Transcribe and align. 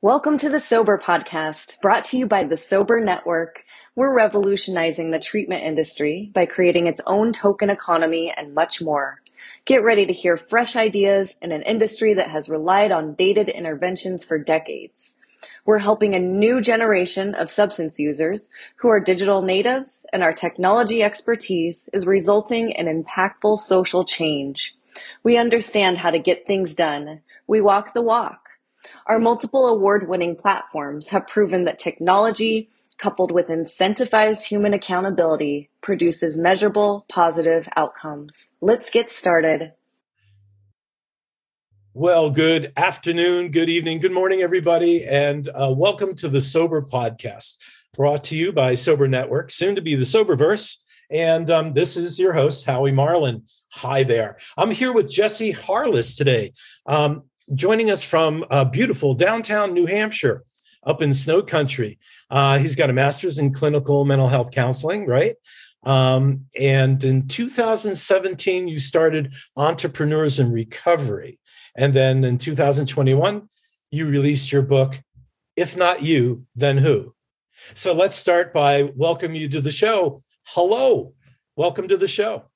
Welcome 0.00 0.38
to 0.38 0.48
the 0.48 0.60
Sober 0.60 0.96
Podcast, 0.96 1.80
brought 1.80 2.04
to 2.04 2.16
you 2.16 2.28
by 2.28 2.44
the 2.44 2.56
Sober 2.56 3.00
Network. 3.00 3.64
We're 3.96 4.14
revolutionizing 4.14 5.10
the 5.10 5.18
treatment 5.18 5.64
industry 5.64 6.30
by 6.32 6.46
creating 6.46 6.86
its 6.86 7.00
own 7.04 7.32
token 7.32 7.68
economy 7.68 8.32
and 8.36 8.54
much 8.54 8.80
more. 8.80 9.20
Get 9.64 9.82
ready 9.82 10.06
to 10.06 10.12
hear 10.12 10.36
fresh 10.36 10.76
ideas 10.76 11.34
in 11.42 11.50
an 11.50 11.62
industry 11.62 12.14
that 12.14 12.30
has 12.30 12.48
relied 12.48 12.92
on 12.92 13.14
dated 13.14 13.48
interventions 13.48 14.24
for 14.24 14.38
decades. 14.38 15.16
We're 15.66 15.78
helping 15.78 16.14
a 16.14 16.20
new 16.20 16.60
generation 16.60 17.34
of 17.34 17.50
substance 17.50 17.98
users 17.98 18.50
who 18.76 18.88
are 18.90 19.00
digital 19.00 19.42
natives, 19.42 20.06
and 20.12 20.22
our 20.22 20.32
technology 20.32 21.02
expertise 21.02 21.88
is 21.92 22.06
resulting 22.06 22.70
in 22.70 22.86
impactful 22.86 23.58
social 23.58 24.04
change. 24.04 24.76
We 25.24 25.36
understand 25.36 25.98
how 25.98 26.10
to 26.10 26.20
get 26.20 26.46
things 26.46 26.72
done. 26.72 27.22
We 27.48 27.60
walk 27.60 27.94
the 27.94 28.02
walk. 28.02 28.47
Our 29.06 29.18
multiple 29.18 29.66
award-winning 29.66 30.36
platforms 30.36 31.08
have 31.08 31.26
proven 31.26 31.64
that 31.64 31.78
technology, 31.78 32.70
coupled 32.98 33.30
with 33.30 33.48
incentivized 33.48 34.44
human 34.46 34.74
accountability, 34.74 35.70
produces 35.80 36.36
measurable, 36.36 37.06
positive 37.08 37.68
outcomes. 37.76 38.48
Let's 38.60 38.90
get 38.90 39.10
started. 39.10 39.72
Well, 41.94 42.30
good 42.30 42.72
afternoon, 42.76 43.50
good 43.50 43.68
evening, 43.68 44.00
good 44.00 44.12
morning, 44.12 44.40
everybody, 44.40 45.04
and 45.04 45.48
uh, 45.48 45.74
welcome 45.76 46.14
to 46.16 46.28
the 46.28 46.40
Sober 46.40 46.80
Podcast, 46.80 47.56
brought 47.96 48.22
to 48.24 48.36
you 48.36 48.52
by 48.52 48.76
Sober 48.76 49.08
Network, 49.08 49.50
soon 49.50 49.74
to 49.74 49.80
be 49.80 49.96
the 49.96 50.04
Soberverse. 50.04 50.76
And 51.10 51.50
um, 51.50 51.72
this 51.72 51.96
is 51.96 52.20
your 52.20 52.34
host, 52.34 52.66
Howie 52.66 52.92
Marlin. 52.92 53.44
Hi 53.72 54.02
there. 54.02 54.36
I'm 54.56 54.70
here 54.70 54.92
with 54.92 55.10
Jesse 55.10 55.50
Harless 55.50 56.14
today. 56.14 56.52
Um, 56.86 57.24
joining 57.54 57.90
us 57.90 58.02
from 58.02 58.44
uh, 58.50 58.64
beautiful 58.64 59.14
downtown 59.14 59.72
New 59.72 59.86
Hampshire, 59.86 60.44
up 60.84 61.02
in 61.02 61.14
snow 61.14 61.42
country. 61.42 61.98
Uh, 62.30 62.58
he's 62.58 62.76
got 62.76 62.90
a 62.90 62.92
master's 62.92 63.38
in 63.38 63.52
clinical 63.52 64.04
mental 64.04 64.28
health 64.28 64.50
counseling, 64.50 65.06
right? 65.06 65.36
Um, 65.84 66.46
and 66.58 67.02
in 67.02 67.28
2017, 67.28 68.68
you 68.68 68.78
started 68.78 69.34
Entrepreneurs 69.56 70.38
in 70.38 70.52
Recovery. 70.52 71.38
And 71.76 71.94
then 71.94 72.24
in 72.24 72.38
2021, 72.38 73.48
you 73.90 74.06
released 74.06 74.52
your 74.52 74.62
book, 74.62 75.00
If 75.56 75.76
Not 75.76 76.02
You, 76.02 76.44
Then 76.56 76.78
Who? 76.78 77.14
So 77.74 77.92
let's 77.92 78.16
start 78.16 78.52
by 78.52 78.90
welcome 78.94 79.34
you 79.34 79.48
to 79.50 79.60
the 79.60 79.70
show. 79.70 80.22
Hello. 80.46 81.14
Welcome 81.56 81.88
to 81.88 81.96
the 81.96 82.08
show. 82.08 82.47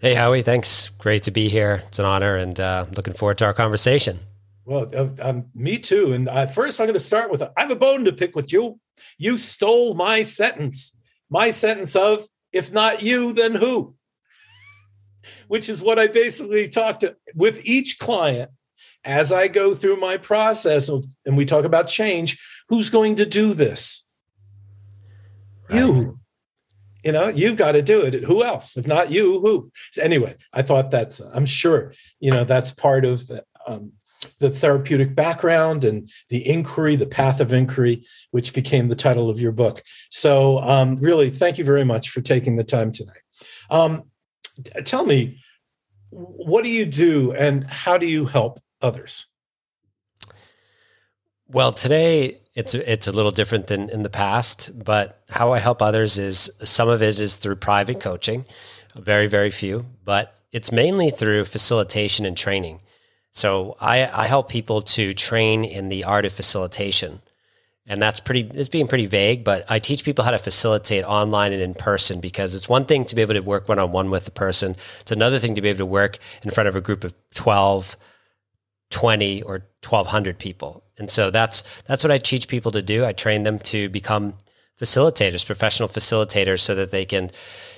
Hey, 0.00 0.14
Howie. 0.14 0.42
Thanks. 0.42 0.90
Great 0.90 1.24
to 1.24 1.32
be 1.32 1.48
here. 1.48 1.82
It's 1.88 1.98
an 1.98 2.04
honor 2.04 2.36
and 2.36 2.58
uh, 2.60 2.86
looking 2.94 3.14
forward 3.14 3.38
to 3.38 3.46
our 3.46 3.52
conversation. 3.52 4.20
Well, 4.64 4.88
uh, 4.94 5.08
um, 5.20 5.46
me 5.56 5.76
too. 5.78 6.12
And 6.12 6.28
uh, 6.28 6.46
first, 6.46 6.78
I'm 6.78 6.86
going 6.86 6.94
to 6.94 7.00
start 7.00 7.32
with 7.32 7.42
I 7.42 7.50
have 7.56 7.72
a 7.72 7.76
bone 7.76 8.04
to 8.04 8.12
pick 8.12 8.36
with 8.36 8.52
you. 8.52 8.78
You 9.16 9.38
stole 9.38 9.94
my 9.94 10.22
sentence, 10.22 10.96
my 11.30 11.50
sentence 11.50 11.96
of, 11.96 12.24
if 12.52 12.70
not 12.70 13.02
you, 13.02 13.32
then 13.32 13.56
who? 13.56 13.96
Which 15.48 15.68
is 15.68 15.82
what 15.82 15.98
I 15.98 16.06
basically 16.06 16.68
talk 16.68 17.00
to 17.00 17.16
with 17.34 17.64
each 17.66 17.98
client 17.98 18.52
as 19.04 19.32
I 19.32 19.48
go 19.48 19.74
through 19.74 19.96
my 19.96 20.16
process 20.16 20.88
of, 20.88 21.06
and 21.26 21.36
we 21.36 21.44
talk 21.44 21.64
about 21.64 21.88
change. 21.88 22.38
Who's 22.68 22.88
going 22.88 23.16
to 23.16 23.26
do 23.26 23.52
this? 23.52 24.06
Right. 25.68 25.78
You 25.78 26.17
you 27.04 27.12
know 27.12 27.28
you've 27.28 27.56
got 27.56 27.72
to 27.72 27.82
do 27.82 28.02
it. 28.02 28.14
Who 28.24 28.44
else? 28.44 28.76
If 28.76 28.86
not 28.86 29.10
you 29.10 29.40
who? 29.40 29.70
So 29.92 30.02
anyway 30.02 30.36
i 30.52 30.62
thought 30.62 30.90
that's 30.90 31.20
i'm 31.34 31.46
sure 31.46 31.92
you 32.20 32.30
know 32.30 32.44
that's 32.44 32.72
part 32.72 33.04
of 33.04 33.30
um, 33.66 33.92
the 34.40 34.50
therapeutic 34.50 35.14
background 35.14 35.84
and 35.84 36.10
the 36.30 36.48
inquiry 36.48 36.96
the 36.96 37.06
path 37.06 37.40
of 37.40 37.52
inquiry 37.52 38.04
which 38.30 38.52
became 38.52 38.88
the 38.88 38.96
title 38.96 39.30
of 39.30 39.40
your 39.40 39.52
book. 39.52 39.82
So 40.10 40.58
um, 40.60 40.96
really 40.96 41.30
thank 41.30 41.58
you 41.58 41.64
very 41.64 41.84
much 41.84 42.10
for 42.10 42.20
taking 42.20 42.56
the 42.56 42.64
time 42.64 42.90
tonight. 42.90 43.22
Um, 43.70 44.04
tell 44.84 45.06
me 45.06 45.42
what 46.10 46.64
do 46.64 46.70
you 46.70 46.86
do 46.86 47.32
and 47.32 47.64
how 47.64 47.98
do 47.98 48.06
you 48.06 48.24
help 48.24 48.60
others? 48.80 49.26
Well 51.46 51.72
today 51.72 52.40
it's 52.58 52.74
it's 52.74 53.06
a 53.06 53.12
little 53.12 53.30
different 53.30 53.68
than 53.68 53.88
in 53.88 54.02
the 54.02 54.10
past, 54.10 54.72
but 54.84 55.22
how 55.30 55.52
I 55.52 55.60
help 55.60 55.80
others 55.80 56.18
is 56.18 56.50
some 56.64 56.88
of 56.88 57.02
it 57.02 57.20
is 57.20 57.36
through 57.36 57.54
private 57.56 58.00
coaching, 58.00 58.44
very 58.96 59.28
very 59.28 59.50
few, 59.50 59.86
but 60.04 60.34
it's 60.50 60.72
mainly 60.72 61.10
through 61.10 61.44
facilitation 61.44 62.26
and 62.26 62.36
training. 62.36 62.80
So 63.30 63.76
I, 63.80 64.10
I 64.12 64.26
help 64.26 64.48
people 64.48 64.82
to 64.96 65.14
train 65.14 65.64
in 65.64 65.88
the 65.88 66.02
art 66.02 66.24
of 66.24 66.32
facilitation. 66.32 67.20
And 67.86 68.02
that's 68.02 68.18
pretty 68.18 68.50
it's 68.52 68.68
being 68.68 68.88
pretty 68.88 69.06
vague, 69.06 69.44
but 69.44 69.64
I 69.68 69.78
teach 69.78 70.02
people 70.02 70.24
how 70.24 70.32
to 70.32 70.38
facilitate 70.38 71.04
online 71.04 71.52
and 71.52 71.62
in 71.62 71.74
person 71.74 72.18
because 72.18 72.56
it's 72.56 72.68
one 72.68 72.86
thing 72.86 73.04
to 73.04 73.14
be 73.14 73.22
able 73.22 73.34
to 73.34 73.40
work 73.40 73.68
one 73.68 73.78
on 73.78 73.92
one 73.92 74.10
with 74.10 74.26
a 74.26 74.32
person. 74.32 74.74
It's 75.02 75.12
another 75.12 75.38
thing 75.38 75.54
to 75.54 75.60
be 75.60 75.68
able 75.68 75.78
to 75.78 75.86
work 75.86 76.18
in 76.42 76.50
front 76.50 76.68
of 76.68 76.74
a 76.74 76.80
group 76.80 77.04
of 77.04 77.14
12, 77.34 77.96
20 78.90 79.42
or 79.42 79.62
1200 79.84 80.40
people. 80.40 80.82
And 80.98 81.10
so 81.10 81.30
that's 81.30 81.62
that's 81.86 82.04
what 82.04 82.10
I 82.10 82.18
teach 82.18 82.48
people 82.48 82.72
to 82.72 82.82
do. 82.82 83.04
I 83.04 83.12
train 83.12 83.42
them 83.42 83.58
to 83.60 83.88
become 83.88 84.34
facilitators, 84.80 85.44
professional 85.44 85.88
facilitators 85.88 86.60
so 86.60 86.74
that 86.74 86.90
they 86.90 87.04
can 87.04 87.30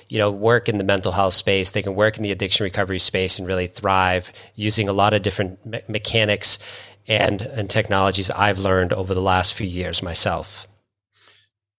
you 0.09 0.19
know 0.19 0.29
work 0.29 0.67
in 0.67 0.77
the 0.77 0.83
mental 0.83 1.13
health 1.13 1.33
space, 1.33 1.71
they 1.71 1.81
can 1.81 1.95
work 1.95 2.17
in 2.17 2.23
the 2.23 2.31
addiction 2.31 2.63
recovery 2.63 2.99
space 2.99 3.39
and 3.39 3.47
really 3.47 3.67
thrive 3.67 4.31
using 4.55 4.89
a 4.89 4.93
lot 4.93 5.13
of 5.13 5.21
different 5.21 5.65
me- 5.65 5.81
mechanics 5.87 6.59
and 7.07 7.41
and 7.41 7.69
technologies 7.69 8.29
I've 8.29 8.59
learned 8.59 8.93
over 8.93 9.13
the 9.13 9.21
last 9.21 9.53
few 9.53 9.67
years 9.67 10.03
myself. 10.03 10.67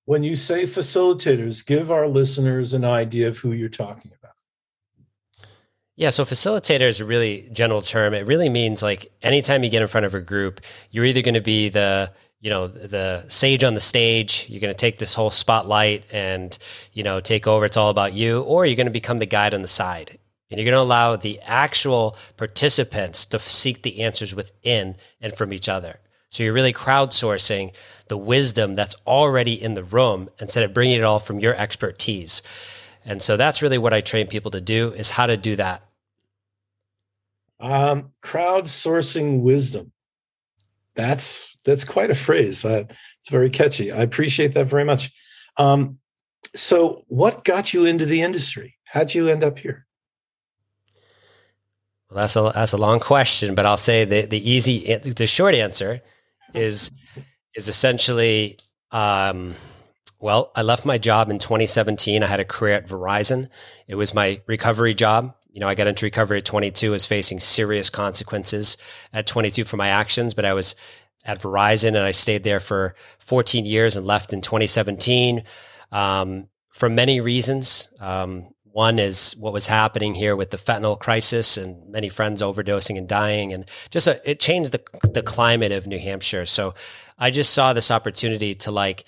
When 0.05 0.25
you 0.25 0.35
say 0.35 0.65
facilitators, 0.65 1.65
give 1.65 1.93
our 1.93 2.09
listeners 2.09 2.75
an 2.75 2.85
idea 2.85 3.29
of 3.29 3.39
who 3.39 3.53
you're 3.53 3.69
talking 3.69 4.11
about. 4.19 4.22
Yeah, 5.95 6.09
so 6.11 6.25
facilitator 6.25 6.83
is 6.83 7.01
a 7.01 7.05
really 7.05 7.49
general 7.53 7.83
term. 7.83 8.15
It 8.15 8.27
really 8.27 8.49
means 8.49 8.83
like 8.83 9.13
anytime 9.21 9.63
you 9.63 9.71
get 9.71 9.83
in 9.83 9.89
front 9.89 10.07
of 10.07 10.15
a 10.15 10.21
group, 10.21 10.61
you're 10.91 11.05
either 11.05 11.21
going 11.21 11.35
to 11.35 11.41
be 11.41 11.69
the 11.69 12.11
you 12.41 12.51
know 12.51 12.67
the 12.67 13.25
sage 13.29 13.63
on 13.63 13.75
the 13.75 13.81
stage 13.81 14.47
you're 14.49 14.61
going 14.61 14.75
to 14.75 14.77
take 14.77 14.99
this 14.99 15.15
whole 15.15 15.31
spotlight 15.31 16.03
and 16.13 16.59
you 16.93 17.05
know 17.05 17.21
take 17.21 17.47
over 17.47 17.65
it's 17.65 17.77
all 17.77 17.89
about 17.89 18.15
you 18.15 18.41
or 18.41 18.67
you're 18.67 18.75
going 18.75 18.89
to 18.89 18.91
become 18.91 19.19
the 19.19 19.27
guide 19.27 19.55
on 19.55 19.63
the 19.63 19.69
side. 19.69 20.19
And 20.51 20.59
you're 20.59 20.71
going 20.71 20.77
to 20.77 20.83
allow 20.83 21.17
the 21.17 21.41
actual 21.43 22.17
participants 22.37 23.25
to 23.27 23.39
seek 23.39 23.83
the 23.83 24.03
answers 24.03 24.35
within 24.35 24.97
and 25.19 25.33
from 25.33 25.51
each 25.51 25.67
other. 25.67 25.99
So 26.29 26.43
you're 26.43 26.53
really 26.53 26.75
crowdsourcing 26.75 27.73
the 28.09 28.19
wisdom 28.19 28.75
that's 28.75 28.97
already 29.07 29.55
in 29.55 29.73
the 29.73 29.85
room 29.85 30.29
instead 30.39 30.65
of 30.65 30.75
bringing 30.75 30.99
it 30.99 31.05
all 31.05 31.21
from 31.21 31.39
your 31.39 31.55
expertise 31.55 32.43
and 33.05 33.21
so 33.21 33.37
that's 33.37 33.63
really 33.63 33.79
what 33.79 33.93
I 33.93 34.01
train 34.01 34.27
people 34.27 34.51
to 34.53 34.61
do 34.61 34.93
is 34.93 35.11
how 35.11 35.27
to 35.27 35.37
do 35.37 35.57
that. 35.57 35.83
Um, 37.61 38.11
crowdsourcing 38.23 39.41
wisdom. 39.41 39.93
That's 40.95 41.57
that's 41.65 41.85
quite 41.85 42.11
a 42.11 42.15
phrase. 42.15 42.65
Uh, 42.65 42.85
it's 43.21 43.31
very 43.31 43.51
catchy. 43.51 43.93
I 43.93 44.03
appreciate 44.03 44.55
that 44.55 44.67
very 44.67 44.85
much. 44.85 45.13
Um, 45.57 45.99
so, 46.55 47.05
what 47.07 47.45
got 47.45 47.73
you 47.73 47.85
into 47.85 48.05
the 48.05 48.23
industry? 48.23 48.77
How'd 48.85 49.15
you 49.15 49.29
end 49.29 49.45
up 49.45 49.59
here? 49.59 49.87
Well, 52.11 52.21
that's 52.21 52.37
a 52.37 52.53
that's 52.55 52.73
a 52.73 52.79
long 52.79 53.01
question, 53.01 53.55
but 53.55 53.65
I'll 53.65 53.77
say 53.77 54.05
the 54.05 54.27
the 54.27 54.51
easy 54.51 54.97
the 54.97 55.27
short 55.27 55.55
answer 55.55 56.03
is 56.53 56.91
is 57.55 57.69
essentially 57.69 58.59
um, 58.91 59.55
well, 60.23 60.53
I 60.55 60.63
left 60.63 60.87
my 60.87 60.99
job 60.99 61.31
in 61.31 61.39
2017. 61.39 62.23
I 62.23 62.27
had 62.27 62.39
a 62.39 62.45
career 62.45 62.75
at 62.77 62.87
Verizon. 62.87 63.49
It 63.89 63.97
was 63.97 64.15
my 64.15 64.41
recovery 64.47 64.95
job. 64.95 65.35
You 65.51 65.61
know, 65.61 65.67
I 65.67 65.75
got 65.75 65.89
into 65.89 66.07
recovery 66.07 66.39
at 66.39 66.45
22, 66.45 66.93
was 66.93 67.05
facing 67.05 67.41
serious 67.41 67.91
consequences 67.91 68.77
at 69.13 69.27
22 69.27 69.65
for 69.65 69.77
my 69.77 69.89
actions, 69.89 70.33
but 70.33 70.45
I 70.45 70.55
was 70.55 70.77
at 71.25 71.43
Verizon 71.43 71.89
and 71.89 71.99
I 71.99 72.13
stayed 72.13 72.45
there 72.45 72.61
for 72.61 72.95
14 73.19 73.65
years 73.65 73.97
and 73.97 74.07
left 74.07 74.33
in 74.33 74.41
2017 74.41 75.43
um, 75.91 76.49
for 76.71 76.89
many 76.89 77.21
reasons. 77.21 77.89
Um, 77.99 78.55
one 78.63 79.01
is 79.01 79.37
what 79.37 79.53
was 79.53 79.67
happening 79.67 80.15
here 80.15 80.37
with 80.37 80.51
the 80.51 80.57
fentanyl 80.57 80.99
crisis 80.99 81.57
and 81.57 81.91
many 81.91 82.09
friends 82.09 82.43
overdosing 82.43 82.97
and 82.97 83.09
dying, 83.09 83.53
and 83.53 83.69
just 83.91 84.07
a, 84.07 84.19
it 84.29 84.41
changed 84.41 84.73
the 84.73 84.81
the 85.13 85.23
climate 85.23 85.73
of 85.73 85.87
New 85.87 85.99
Hampshire. 85.99 86.47
So 86.47 86.73
I 87.19 87.31
just 87.31 87.53
saw 87.53 87.75
this 87.75 87.91
opportunity 87.91 88.55
to 88.55 88.71
like 88.71 89.05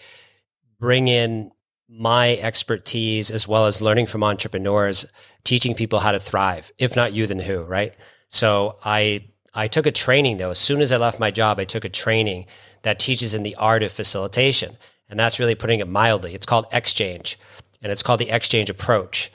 bring 0.79 1.09
in 1.09 1.51
my 1.89 2.37
expertise 2.39 3.31
as 3.31 3.47
well 3.47 3.67
as 3.67 3.83
learning 3.83 4.07
from 4.07 4.25
entrepreneurs, 4.25 5.07
teaching 5.45 5.75
people 5.75 6.01
how 6.01 6.13
to 6.13 6.21
thrive. 6.21 6.73
If 6.79 6.97
not 6.97 7.13
you, 7.13 7.27
then 7.27 7.39
who, 7.39 7.63
right? 7.63 7.95
So 8.29 8.79
I 8.85 9.27
I 9.55 9.69
took 9.69 9.87
a 9.87 9.93
training 9.93 10.39
though. 10.39 10.51
As 10.51 10.59
soon 10.59 10.81
as 10.81 10.91
I 10.91 10.97
left 10.97 11.21
my 11.21 11.31
job, 11.31 11.61
I 11.61 11.65
took 11.65 11.85
a 11.85 11.89
training 11.89 12.47
that 12.83 12.99
teaches 12.99 13.35
in 13.35 13.45
the 13.45 13.55
art 13.57 13.83
of 13.83 13.93
facilitation. 13.93 14.77
And 15.09 15.21
that's 15.21 15.39
really 15.39 15.55
putting 15.55 15.81
it 15.81 15.89
mildly. 15.89 16.35
It's 16.35 16.47
called 16.47 16.67
exchange. 16.73 17.39
And 17.83 17.93
it's 17.93 18.03
called 18.03 18.21
the 18.21 18.31
exchange 18.31 18.71
approach. 18.71 19.31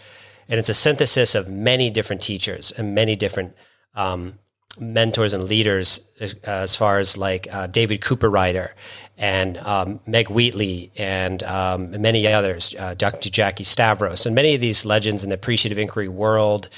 And 0.50 0.59
it's 0.59 0.69
a 0.69 0.74
synthesis 0.74 1.35
of 1.35 1.47
many 1.47 1.89
different 1.89 2.21
teachers 2.21 2.71
and 2.71 2.95
many 2.95 3.15
different 3.15 3.56
um, 3.95 4.39
mentors 4.80 5.33
and 5.33 5.44
leaders 5.44 6.09
as, 6.19 6.33
as 6.44 6.75
far 6.75 7.00
as 7.00 7.18
like 7.18 7.47
uh, 7.53 7.68
David 7.68 8.01
Cooperrider 8.01 8.71
and 9.19 9.57
um, 9.57 10.00
Meg 10.07 10.30
Wheatley 10.30 10.92
and 10.98 11.44
um, 11.44 11.92
many 12.01 12.25
others, 12.25 12.74
uh, 12.80 12.94
Dr. 12.94 13.30
Jackie 13.30 13.66
Stavros, 13.66 14.25
and 14.25 14.33
many 14.33 14.56
of 14.56 14.62
these 14.62 14.86
legends 14.86 15.25
in 15.25 15.30
the 15.30 15.36
appreciative 15.36 15.77
inquiry 15.77 16.07
world 16.07 16.69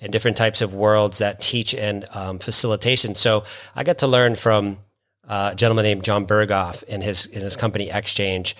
and 0.00 0.12
different 0.12 0.36
types 0.36 0.60
of 0.60 0.74
worlds 0.74 1.18
that 1.18 1.40
teach 1.40 1.72
and 1.72 2.04
um, 2.10 2.40
facilitation. 2.40 3.14
So 3.14 3.44
I 3.76 3.84
got 3.84 3.98
to 3.98 4.08
learn 4.08 4.34
from 4.34 4.78
uh, 5.28 5.50
a 5.52 5.54
gentleman 5.54 5.84
named 5.84 6.02
John 6.02 6.26
Berghoff 6.26 6.82
in 6.82 7.00
his 7.00 7.26
in 7.26 7.42
his 7.42 7.56
company 7.56 7.90
Exchange, 7.90 8.56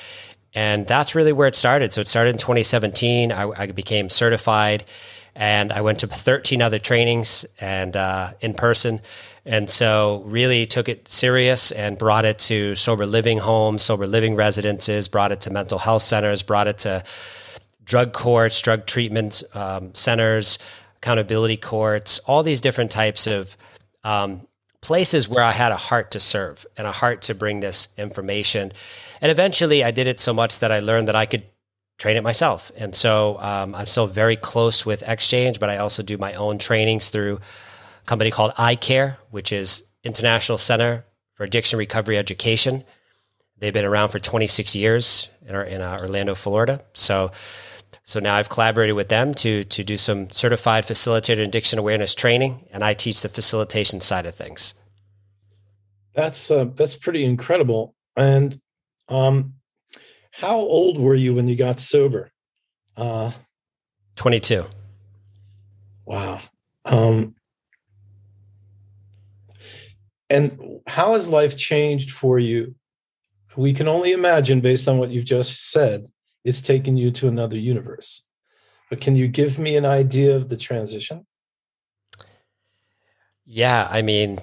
and 0.54 0.86
that's 0.86 1.16
really 1.16 1.32
where 1.32 1.48
it 1.48 1.56
started. 1.56 1.92
So 1.92 2.00
it 2.00 2.08
started 2.08 2.30
in 2.30 2.38
2017. 2.38 3.32
I, 3.32 3.50
I 3.50 3.66
became 3.72 4.10
certified, 4.10 4.84
and 5.34 5.72
I 5.72 5.80
went 5.80 5.98
to 5.98 6.06
13 6.06 6.62
other 6.62 6.78
trainings 6.78 7.44
and 7.60 7.96
uh, 7.96 8.32
in 8.40 8.54
person. 8.54 9.00
And 9.46 9.68
so 9.68 10.22
really 10.24 10.64
took 10.64 10.88
it 10.88 11.06
serious 11.06 11.70
and 11.70 11.98
brought 11.98 12.24
it 12.24 12.38
to 12.40 12.74
sober 12.74 13.04
living 13.04 13.38
homes, 13.38 13.82
sober 13.82 14.06
living 14.06 14.36
residences, 14.36 15.08
brought 15.08 15.32
it 15.32 15.42
to 15.42 15.50
mental 15.50 15.78
health 15.78 16.02
centers, 16.02 16.42
brought 16.42 16.66
it 16.66 16.78
to 16.78 17.04
drug 17.84 18.12
courts, 18.12 18.60
drug 18.62 18.86
treatment 18.86 19.42
um, 19.52 19.92
centers, 19.94 20.58
accountability 20.96 21.58
courts, 21.58 22.18
all 22.20 22.42
these 22.42 22.62
different 22.62 22.90
types 22.90 23.26
of 23.26 23.56
um, 24.02 24.46
places 24.80 25.28
where 25.28 25.44
I 25.44 25.52
had 25.52 25.72
a 25.72 25.76
heart 25.76 26.10
to 26.12 26.20
serve 26.20 26.66
and 26.78 26.86
a 26.86 26.92
heart 26.92 27.22
to 27.22 27.34
bring 27.34 27.60
this 27.60 27.88
information. 27.98 28.72
And 29.20 29.30
eventually 29.30 29.84
I 29.84 29.90
did 29.90 30.06
it 30.06 30.20
so 30.20 30.32
much 30.32 30.60
that 30.60 30.72
I 30.72 30.80
learned 30.80 31.08
that 31.08 31.16
I 31.16 31.26
could 31.26 31.44
train 31.98 32.16
it 32.16 32.22
myself. 32.22 32.72
And 32.76 32.94
so 32.94 33.38
um, 33.40 33.74
I'm 33.74 33.86
still 33.86 34.06
very 34.06 34.36
close 34.36 34.84
with 34.84 35.02
Exchange, 35.06 35.60
but 35.60 35.68
I 35.68 35.76
also 35.76 36.02
do 36.02 36.16
my 36.18 36.34
own 36.34 36.58
trainings 36.58 37.10
through 37.10 37.40
company 38.04 38.30
called 38.30 38.52
iCare, 38.54 39.16
which 39.30 39.52
is 39.52 39.84
International 40.02 40.58
Center 40.58 41.04
for 41.32 41.44
Addiction 41.44 41.78
Recovery 41.78 42.18
Education. 42.18 42.84
They've 43.58 43.72
been 43.72 43.84
around 43.84 44.10
for 44.10 44.18
26 44.18 44.74
years 44.74 45.28
in, 45.46 45.54
in 45.54 45.80
uh, 45.80 45.98
Orlando, 46.00 46.34
Florida. 46.34 46.82
So 46.92 47.30
so 48.06 48.20
now 48.20 48.34
I've 48.34 48.50
collaborated 48.50 48.94
with 48.94 49.08
them 49.08 49.32
to 49.34 49.64
to 49.64 49.82
do 49.82 49.96
some 49.96 50.28
certified 50.30 50.84
facilitator 50.84 51.42
addiction 51.42 51.78
awareness 51.78 52.14
training, 52.14 52.66
and 52.70 52.84
I 52.84 52.92
teach 52.92 53.22
the 53.22 53.30
facilitation 53.30 54.00
side 54.00 54.26
of 54.26 54.34
things. 54.34 54.74
That's 56.14 56.50
uh, 56.50 56.66
that's 56.76 56.96
pretty 56.96 57.24
incredible. 57.24 57.94
And 58.14 58.60
um, 59.08 59.54
how 60.30 60.56
old 60.58 60.98
were 60.98 61.14
you 61.14 61.34
when 61.34 61.48
you 61.48 61.56
got 61.56 61.78
sober? 61.78 62.30
Uh, 62.96 63.32
Twenty 64.16 64.38
two. 64.38 64.66
Wow. 66.04 66.40
Um, 66.84 67.33
and 70.34 70.80
how 70.88 71.14
has 71.14 71.28
life 71.28 71.56
changed 71.56 72.10
for 72.10 72.40
you? 72.40 72.74
We 73.56 73.72
can 73.72 73.86
only 73.86 74.10
imagine, 74.10 74.60
based 74.60 74.88
on 74.88 74.98
what 74.98 75.10
you've 75.10 75.24
just 75.24 75.70
said, 75.70 76.08
it's 76.42 76.60
taken 76.60 76.96
you 76.96 77.12
to 77.12 77.28
another 77.28 77.56
universe. 77.56 78.22
But 78.90 79.00
can 79.00 79.14
you 79.14 79.28
give 79.28 79.60
me 79.60 79.76
an 79.76 79.86
idea 79.86 80.34
of 80.34 80.48
the 80.48 80.56
transition? 80.56 81.24
Yeah, 83.46 83.86
I 83.88 84.02
mean, 84.02 84.40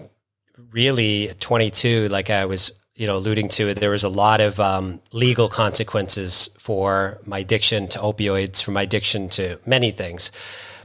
really, 0.71 1.33
22, 1.39 2.07
like 2.07 2.29
I 2.29 2.45
was, 2.45 2.71
you 2.95 3.05
know, 3.05 3.17
alluding 3.17 3.49
to, 3.49 3.67
it, 3.67 3.79
there 3.79 3.89
was 3.89 4.05
a 4.05 4.09
lot 4.09 4.39
of 4.39 4.61
um, 4.61 5.01
legal 5.11 5.49
consequences 5.49 6.49
for 6.57 7.19
my 7.25 7.39
addiction 7.39 7.89
to 7.89 7.99
opioids, 7.99 8.63
for 8.63 8.71
my 8.71 8.83
addiction 8.83 9.27
to 9.29 9.59
many 9.65 9.91
things. 9.91 10.31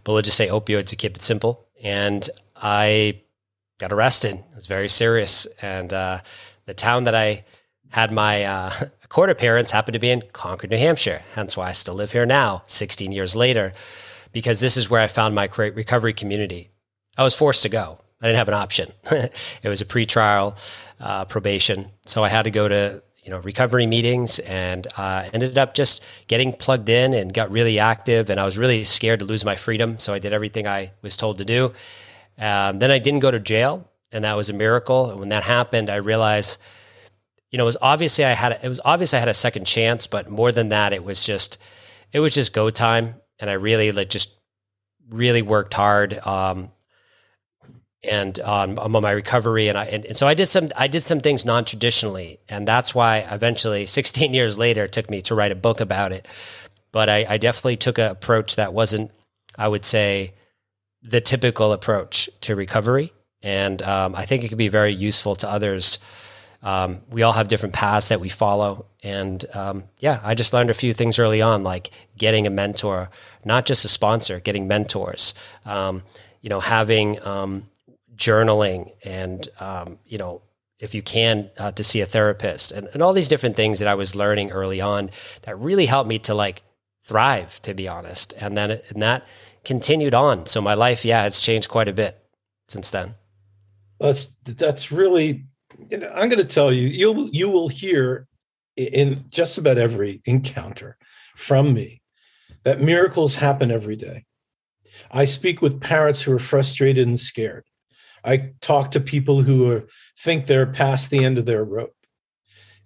But 0.03 0.15
we'll 0.15 0.23
just 0.23 0.37
say 0.37 0.49
opioids 0.49 0.87
to 0.87 0.97
keep 0.97 1.15
it 1.15 1.23
simple. 1.23 1.69
And 1.83 2.29
I 2.57 3.21
got 3.79 3.93
arrested. 3.93 4.37
It 4.37 4.55
was 4.55 4.67
very 4.67 4.89
serious. 4.89 5.47
And 5.61 5.93
uh, 5.93 6.21
the 6.67 6.75
town 6.75 7.05
that 7.05 7.15
I 7.15 7.45
had 7.91 8.13
my 8.13 8.45
uh, 8.45 8.73
court 9.09 9.31
appearance 9.31 9.71
happened 9.71 9.95
to 9.95 9.99
be 9.99 10.11
in 10.11 10.23
Concord, 10.33 10.71
New 10.71 10.79
Hampshire. 10.79 11.23
Hence 11.35 11.57
why 11.57 11.69
I 11.69 11.73
still 11.73 11.95
live 11.95 12.13
here 12.13 12.27
now, 12.27 12.63
16 12.67 13.13
years 13.13 13.37
later, 13.37 13.73
because 14.33 14.61
this 14.61 14.77
is 14.77 14.91
where 14.91 15.01
I 15.01 15.07
found 15.07 15.35
my 15.35 15.49
recovery 15.57 16.13
community. 16.13 16.71
I 17.17 17.23
was 17.23 17.35
forced 17.35 17.63
to 17.63 17.69
go. 17.69 18.01
I 18.21 18.27
didn't 18.27 18.39
have 18.39 18.49
an 18.49 18.55
option. 18.55 18.93
it 19.11 19.69
was 19.69 19.81
a 19.81 19.85
pretrial 19.85 20.59
uh, 21.01 21.27
probation, 21.27 21.91
so 22.07 22.25
I 22.25 22.29
had 22.29 22.43
to 22.43 22.51
go 22.51 22.67
to 22.67 23.03
you 23.23 23.31
know 23.31 23.39
recovery 23.41 23.87
meetings, 23.87 24.39
and 24.41 24.87
uh, 24.97 25.29
ended 25.33 25.59
up 25.59 25.75
just 25.75 26.03
getting 26.27 26.53
plugged 26.53 26.89
in 26.89 27.13
and 27.13 27.35
got 27.35 27.51
really 27.51 27.79
active. 27.79 28.31
And 28.31 28.41
I 28.41 28.45
was 28.45 28.57
really 28.57 28.85
scared 28.85 29.19
to 29.21 29.27
lose 29.27 29.45
my 29.45 29.57
freedom, 29.57 29.99
so 29.99 30.15
I 30.15 30.19
did 30.19 30.33
everything 30.33 30.67
I 30.67 30.93
was 31.03 31.17
told 31.17 31.39
to 31.39 31.45
do. 31.45 31.73
Um, 32.39 32.79
then 32.79 32.91
I 32.91 32.99
didn't 32.99 33.21
go 33.21 33.31
to 33.31 33.41
jail, 33.41 33.91
and 34.13 34.25
that 34.25 34.37
was 34.37 34.51
a 34.51 34.53
miracle. 34.53 35.11
And 35.11 35.21
when 35.21 35.31
that 35.31 35.43
happened, 35.43 35.91
I 35.91 35.97
realized 35.97 36.59
you 37.51 37.59
know, 37.59 37.65
it 37.65 37.67
was 37.67 37.77
obviously 37.81 38.25
I 38.25 38.33
had 38.33 38.59
it 38.63 38.69
was 38.69 38.81
obvious 38.85 39.15
I 39.15 39.19
had 39.19 39.29
a 39.29 39.35
second 39.35 39.67
chance, 39.67 40.07
but 40.07 40.29
more 40.29 40.53
than 40.53 40.71
that, 40.71 40.93
it 40.93 41.05
was 41.05 41.23
just 41.23 41.59
it 42.13 42.21
was 42.21 42.35
just 42.35 42.53
go 42.53 42.71
time, 42.71 43.15
and 43.39 43.49
I 43.49 43.55
really 43.55 43.93
like 43.93 44.11
just 44.11 44.35
really 45.09 45.43
worked 45.43 45.73
hard 45.75 46.19
um, 46.27 46.71
and 48.03 48.39
on, 48.41 48.79
on 48.79 48.91
my 48.93 49.11
recovery, 49.13 49.69
and 49.69 49.79
I 49.79 49.87
and, 49.87 50.05
and, 50.05 50.17
so 50.17 50.27
I 50.27 50.35
did 50.35 50.47
some 50.47 50.69
I 50.77 50.89
did 50.89 51.01
some 51.01 51.21
things 51.21 51.45
non 51.45 51.65
traditionally, 51.65 52.41
and 52.49 52.67
that's 52.67 52.95
why 52.95 53.19
eventually, 53.31 53.87
16 53.99 54.35
years 54.35 54.59
later, 54.59 54.85
it 54.85 54.93
took 54.93 55.09
me 55.09 55.23
to 55.23 55.35
write 55.35 55.53
a 55.53 55.57
book 55.57 55.81
about 55.81 56.13
it. 56.13 56.27
But 56.93 57.09
I, 57.09 57.27
I 57.29 57.39
definitely 57.39 57.77
took 57.77 57.99
an 57.99 58.11
approach 58.11 58.57
that 58.57 58.73
wasn't, 58.73 59.11
I 59.57 59.69
would 59.69 59.85
say, 59.85 60.35
the 61.03 61.21
typical 61.21 61.73
approach 61.73 62.29
to 62.43 62.57
recovery, 62.57 63.13
and 63.43 63.81
um, 63.83 64.15
I 64.15 64.27
think 64.27 64.45
it 64.45 64.49
could 64.49 64.59
be 64.59 64.69
very 64.69 64.93
useful 64.93 65.37
to 65.37 65.49
others 65.49 65.99
um, 66.67 67.03
we 67.11 67.23
all 67.23 67.33
have 67.33 67.47
different 67.47 67.75
paths 67.75 68.09
that 68.09 68.21
we 68.21 68.29
follow. 68.29 68.87
And 69.03 69.45
um, 69.55 69.85
yeah, 70.01 70.21
I 70.25 70.35
just 70.35 70.53
learned 70.53 70.69
a 70.69 70.75
few 70.75 70.93
things 70.93 71.19
early 71.19 71.41
on, 71.41 71.63
like 71.63 71.91
getting 72.19 72.45
a 72.47 72.51
mentor, 72.51 73.09
not 73.45 73.67
just 73.67 73.85
a 73.85 73.89
sponsor, 73.89 74.41
getting 74.41 74.67
mentors, 74.67 75.33
um, 75.65 76.03
you 76.41 76.51
know, 76.51 76.59
having 76.59 77.25
um, 77.25 77.69
journaling 78.17 78.91
and, 79.05 79.49
um, 79.61 80.01
you 80.07 80.19
know, 80.19 80.43
if 80.81 80.93
you 80.93 81.03
can, 81.03 81.51
uh, 81.57 81.71
to 81.71 81.85
see 81.85 82.01
a 82.01 82.07
therapist 82.07 82.73
and, 82.73 82.89
and 82.93 83.01
all 83.01 83.13
these 83.13 83.29
different 83.29 83.55
things 83.55 83.79
that 83.79 83.89
I 83.89 83.95
was 83.95 84.17
learning 84.17 84.51
early 84.51 84.81
on 84.81 85.11
that 85.43 85.59
really 85.59 85.87
helped 85.87 86.09
me 86.09 86.19
to 86.21 86.35
like 86.35 86.63
thrive, 87.03 87.63
to 87.63 87.75
be 87.75 87.87
honest. 87.87 88.35
And 88.41 88.57
then, 88.57 88.73
and 88.73 89.03
that 89.03 89.25
continued 89.67 90.15
on. 90.15 90.47
So 90.47 90.63
my 90.63 90.73
life, 90.73 91.05
yeah, 91.05 91.27
it's 91.27 91.43
changed 91.43 91.69
quite 91.69 91.89
a 91.89 91.93
bit 91.93 92.19
since 92.69 92.91
then. 92.91 93.17
That's, 94.01 94.29
that's 94.45 94.91
really 94.91 95.45
I'm 95.93 96.29
going 96.29 96.39
to 96.39 96.45
tell 96.45 96.73
you, 96.73 96.87
you'll 96.87 97.29
you 97.29 97.49
will 97.49 97.69
hear 97.69 98.27
in 98.77 99.25
just 99.31 99.59
about 99.59 99.79
every 99.79 100.23
encounter 100.25 100.97
from 101.37 101.73
me 101.75 102.03
that 102.63 102.81
miracles 102.81 103.37
happen 103.37 103.71
every 103.71 103.97
day. 103.97 104.25
I 105.11 105.25
speak 105.25 105.61
with 105.61 105.81
parents 105.81 106.23
who 106.23 106.33
are 106.33 106.39
frustrated 106.39 107.07
and 107.07 107.21
scared. 107.21 107.65
I 108.25 108.53
talk 108.61 108.91
to 108.93 109.01
people 109.01 109.43
who 109.43 109.71
are, 109.71 109.85
think 110.19 110.47
they're 110.47 110.67
past 110.67 111.11
the 111.11 111.25
end 111.25 111.39
of 111.39 111.45
their 111.45 111.65
rope. 111.65 111.95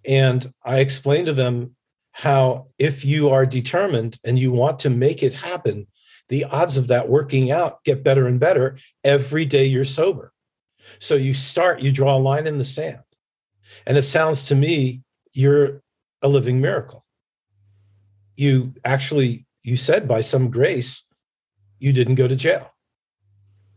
And 0.07 0.53
I 0.65 0.81
explain 0.81 1.27
to 1.27 1.33
them 1.33 1.77
how, 2.13 2.67
if 2.79 3.05
you 3.05 3.31
are 3.31 3.47
determined 3.47 4.19
and 4.25 4.39
you 4.39 4.51
want 4.53 4.81
to 4.81 4.91
make 4.91 5.23
it 5.23 5.33
happen, 5.33 5.87
the 6.31 6.45
odds 6.45 6.77
of 6.77 6.87
that 6.87 7.09
working 7.09 7.51
out 7.51 7.85
get 7.85 8.03
better 8.03 8.27
and 8.27 8.41
better 8.41 8.79
every 9.05 9.45
day 9.45 9.67
you're 9.67 9.85
sober. 9.85 10.33
So 11.01 11.17
you 11.17 11.35
start, 11.35 11.83
you 11.83 11.93
draw 11.93 12.17
a 12.17 12.19
line 12.19 12.47
in 12.47 12.57
the 12.57 12.65
sand. 12.65 13.01
And 13.87 13.99
it 13.99 14.03
sounds 14.03 14.47
to 14.47 14.55
me, 14.55 15.03
you're 15.33 15.83
a 16.23 16.29
living 16.29 16.61
miracle. 16.61 17.05
You 18.37 18.75
actually, 18.85 19.47
you 19.63 19.77
said 19.77 20.09
by 20.09 20.23
some 20.23 20.51
grace, 20.51 21.07
you 21.79 21.93
didn't 21.93 22.15
go 22.15 22.29
to 22.29 22.37
jail. 22.37 22.73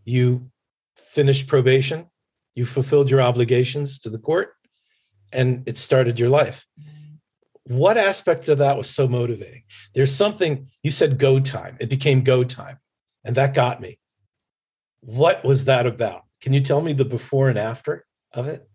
You 0.06 0.50
finished 0.96 1.48
probation, 1.48 2.08
you 2.56 2.66
fulfilled 2.66 3.10
your 3.10 3.22
obligations 3.22 4.00
to 4.00 4.10
the 4.10 4.20
court, 4.20 4.54
and 5.32 5.68
it 5.68 5.78
started 5.78 6.20
your 6.20 6.30
life. 6.30 6.66
What 7.66 7.98
aspect 7.98 8.50
of 8.50 8.58
that 8.58 8.78
was 8.78 8.90
so 8.90 9.08
motivating? 9.08 9.64
There's 9.96 10.14
something 10.14 10.68
you 10.84 10.92
said 10.92 11.18
go 11.18 11.40
time. 11.40 11.78
It 11.80 11.90
became 11.90 12.24
go 12.24 12.44
time. 12.44 12.80
And 13.24 13.36
that 13.36 13.54
got 13.54 13.80
me. 13.80 14.00
What 15.00 15.44
was 15.46 15.66
that 15.66 15.86
about? 15.86 16.24
Can 16.42 16.52
you 16.54 16.60
tell 16.60 16.82
me 16.82 16.92
the 16.94 17.06
before 17.06 17.50
and 17.50 17.58
after 17.58 18.06
of 18.34 18.48
it? 18.48 18.68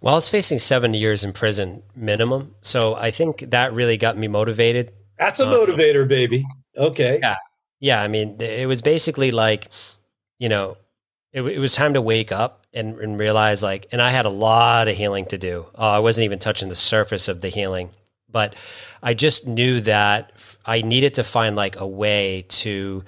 Well, 0.00 0.14
I 0.14 0.16
was 0.16 0.28
facing 0.28 0.58
seven 0.58 0.94
years 0.94 1.24
in 1.24 1.32
prison 1.32 1.82
minimum. 1.94 2.54
So 2.62 2.94
I 2.94 3.10
think 3.10 3.50
that 3.50 3.74
really 3.74 3.98
got 3.98 4.16
me 4.16 4.28
motivated. 4.28 4.92
That's 5.18 5.40
a 5.40 5.46
um, 5.46 5.52
motivator, 5.52 6.08
baby. 6.08 6.46
Okay. 6.76 7.18
Yeah. 7.22 7.36
Yeah. 7.80 8.02
I 8.02 8.08
mean, 8.08 8.40
it 8.40 8.66
was 8.66 8.80
basically 8.80 9.30
like, 9.30 9.68
you 10.38 10.48
know, 10.48 10.78
it, 11.32 11.42
it 11.42 11.58
was 11.58 11.74
time 11.74 11.94
to 11.94 12.00
wake 12.00 12.32
up 12.32 12.63
and, 12.74 12.98
and, 12.98 13.18
realize 13.18 13.62
like, 13.62 13.86
and 13.92 14.02
I 14.02 14.10
had 14.10 14.26
a 14.26 14.30
lot 14.30 14.88
of 14.88 14.96
healing 14.96 15.26
to 15.26 15.38
do. 15.38 15.66
Oh, 15.74 15.88
I 15.88 16.00
wasn't 16.00 16.24
even 16.24 16.38
touching 16.38 16.68
the 16.68 16.76
surface 16.76 17.28
of 17.28 17.40
the 17.40 17.48
healing, 17.48 17.90
but 18.30 18.54
I 19.02 19.14
just 19.14 19.46
knew 19.46 19.80
that 19.82 20.32
I 20.66 20.82
needed 20.82 21.14
to 21.14 21.24
find 21.24 21.56
like 21.56 21.78
a 21.78 21.86
way 21.86 22.46
to, 22.48 23.04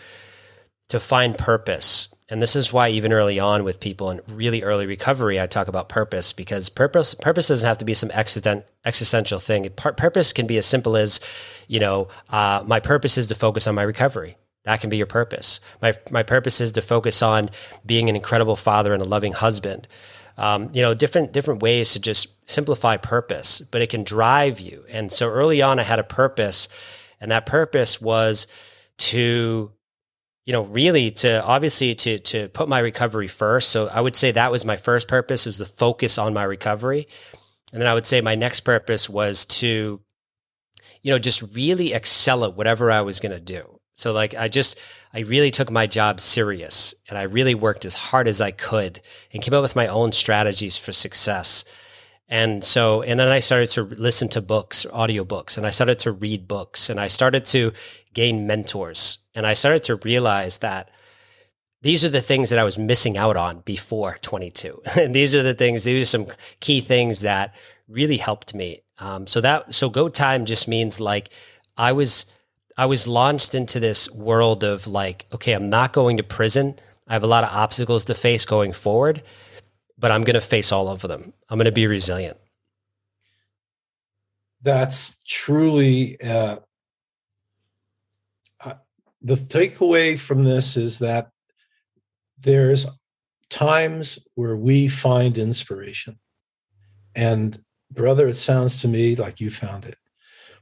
to 0.88 1.00
find 1.00 1.36
purpose 1.36 2.08
and 2.28 2.42
this 2.42 2.56
is 2.56 2.72
why 2.72 2.88
even 2.88 3.12
early 3.12 3.38
on 3.38 3.62
with 3.62 3.78
people 3.78 4.10
in 4.10 4.20
really 4.28 4.64
early 4.64 4.86
recovery, 4.86 5.40
I 5.40 5.46
talk 5.46 5.68
about 5.68 5.88
purpose 5.88 6.32
because 6.32 6.68
purpose 6.68 7.14
purpose 7.14 7.48
doesn't 7.48 7.66
have 7.66 7.78
to 7.78 7.84
be 7.84 7.94
some 7.94 8.10
existent, 8.10 8.64
existential 8.84 9.38
thing. 9.38 9.68
purpose 9.70 10.32
can 10.32 10.46
be 10.46 10.58
as 10.58 10.66
simple 10.66 10.96
as, 10.96 11.20
you 11.68 11.78
know, 11.78 12.08
uh, 12.28 12.64
my 12.66 12.80
purpose 12.80 13.16
is 13.16 13.28
to 13.28 13.36
focus 13.36 13.68
on 13.68 13.76
my 13.76 13.82
recovery. 13.82 14.36
That 14.66 14.80
can 14.80 14.90
be 14.90 14.96
your 14.96 15.06
purpose. 15.06 15.60
My 15.80 15.94
my 16.10 16.24
purpose 16.24 16.60
is 16.60 16.72
to 16.72 16.82
focus 16.82 17.22
on 17.22 17.50
being 17.86 18.08
an 18.10 18.16
incredible 18.16 18.56
father 18.56 18.92
and 18.92 19.00
a 19.00 19.06
loving 19.06 19.32
husband. 19.32 19.86
Um, 20.36 20.70
you 20.72 20.82
know, 20.82 20.92
different 20.92 21.32
different 21.32 21.62
ways 21.62 21.92
to 21.92 22.00
just 22.00 22.50
simplify 22.50 22.96
purpose, 22.96 23.60
but 23.60 23.80
it 23.80 23.90
can 23.90 24.02
drive 24.02 24.58
you. 24.58 24.84
And 24.90 25.10
so 25.10 25.28
early 25.28 25.62
on, 25.62 25.78
I 25.78 25.84
had 25.84 26.00
a 26.00 26.04
purpose, 26.04 26.68
and 27.20 27.30
that 27.30 27.46
purpose 27.46 28.00
was 28.00 28.48
to 28.98 29.70
you 30.46 30.52
know 30.52 30.62
really 30.62 31.12
to 31.12 31.44
obviously 31.44 31.94
to 31.94 32.18
to 32.18 32.48
put 32.48 32.68
my 32.68 32.78
recovery 32.78 33.28
first 33.28 33.68
so 33.68 33.88
i 33.88 34.00
would 34.00 34.16
say 34.16 34.30
that 34.30 34.50
was 34.50 34.64
my 34.64 34.76
first 34.76 35.08
purpose 35.08 35.44
was 35.44 35.58
the 35.58 35.66
focus 35.66 36.18
on 36.18 36.32
my 36.32 36.44
recovery 36.44 37.08
and 37.72 37.82
then 37.82 37.88
i 37.88 37.92
would 37.92 38.06
say 38.06 38.20
my 38.20 38.36
next 38.36 38.60
purpose 38.60 39.08
was 39.10 39.44
to 39.44 40.00
you 41.02 41.12
know 41.12 41.18
just 41.18 41.42
really 41.52 41.92
excel 41.92 42.44
at 42.44 42.56
whatever 42.56 42.92
i 42.92 43.00
was 43.00 43.20
going 43.20 43.32
to 43.32 43.40
do 43.40 43.75
so 43.96 44.12
like 44.12 44.36
i 44.36 44.46
just 44.46 44.78
i 45.12 45.20
really 45.20 45.50
took 45.50 45.72
my 45.72 45.88
job 45.88 46.20
serious 46.20 46.94
and 47.08 47.18
i 47.18 47.22
really 47.22 47.56
worked 47.56 47.84
as 47.84 47.94
hard 47.94 48.28
as 48.28 48.40
i 48.40 48.52
could 48.52 49.02
and 49.32 49.42
came 49.42 49.54
up 49.54 49.62
with 49.62 49.74
my 49.74 49.88
own 49.88 50.12
strategies 50.12 50.76
for 50.76 50.92
success 50.92 51.64
and 52.28 52.64
so, 52.64 53.02
and 53.02 53.20
then 53.20 53.28
I 53.28 53.38
started 53.38 53.68
to 53.70 53.82
listen 53.82 54.28
to 54.30 54.40
books, 54.40 54.84
audiobooks, 54.92 55.56
and 55.56 55.66
I 55.66 55.70
started 55.70 56.00
to 56.00 56.12
read 56.12 56.48
books 56.48 56.90
and 56.90 56.98
I 56.98 57.06
started 57.06 57.44
to 57.46 57.72
gain 58.14 58.46
mentors. 58.46 59.18
And 59.34 59.46
I 59.46 59.54
started 59.54 59.84
to 59.84 59.96
realize 59.96 60.58
that 60.58 60.90
these 61.82 62.04
are 62.04 62.08
the 62.08 62.20
things 62.20 62.50
that 62.50 62.58
I 62.58 62.64
was 62.64 62.78
missing 62.78 63.16
out 63.16 63.36
on 63.36 63.60
before 63.60 64.18
22. 64.22 64.82
and 64.98 65.14
these 65.14 65.34
are 65.36 65.42
the 65.42 65.54
things, 65.54 65.84
these 65.84 66.02
are 66.02 66.10
some 66.10 66.26
key 66.58 66.80
things 66.80 67.20
that 67.20 67.54
really 67.86 68.16
helped 68.16 68.54
me. 68.54 68.80
Um, 68.98 69.26
so 69.28 69.40
that, 69.42 69.72
so 69.72 69.88
go 69.88 70.08
time 70.08 70.46
just 70.46 70.66
means 70.66 70.98
like 70.98 71.28
I 71.76 71.92
was, 71.92 72.26
I 72.76 72.86
was 72.86 73.08
launched 73.08 73.54
into 73.54 73.80
this 73.80 74.10
world 74.10 74.62
of 74.64 74.86
like, 74.86 75.26
okay, 75.32 75.52
I'm 75.52 75.70
not 75.70 75.92
going 75.92 76.18
to 76.18 76.22
prison. 76.22 76.74
I 77.08 77.14
have 77.14 77.22
a 77.22 77.28
lot 77.28 77.44
of 77.44 77.50
obstacles 77.50 78.04
to 78.06 78.14
face 78.14 78.44
going 78.44 78.72
forward 78.72 79.22
but 79.98 80.10
I'm 80.10 80.22
going 80.22 80.34
to 80.34 80.40
face 80.40 80.72
all 80.72 80.88
of 80.88 81.02
them. 81.02 81.32
I'm 81.48 81.58
going 81.58 81.66
to 81.66 81.72
be 81.72 81.86
resilient. 81.86 82.36
That's 84.62 85.16
truly 85.26 86.20
uh, 86.20 86.58
the 89.22 89.36
takeaway 89.36 90.18
from 90.18 90.44
this 90.44 90.76
is 90.76 90.98
that 90.98 91.30
there's 92.38 92.86
times 93.48 94.26
where 94.34 94.56
we 94.56 94.88
find 94.88 95.38
inspiration. 95.38 96.18
And 97.14 97.58
brother, 97.90 98.28
it 98.28 98.36
sounds 98.36 98.80
to 98.82 98.88
me 98.88 99.14
like 99.14 99.40
you 99.40 99.50
found 99.50 99.84
it. 99.84 99.96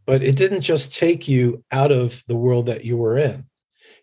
But 0.07 0.23
it 0.23 0.37
didn't 0.37 0.61
just 0.61 0.95
take 0.95 1.29
you 1.29 1.65
out 1.73 1.91
of 1.91 2.23
the 2.29 2.37
world 2.37 2.67
that 2.67 2.85
you 2.85 2.97
were 2.97 3.17
in. 3.17 3.47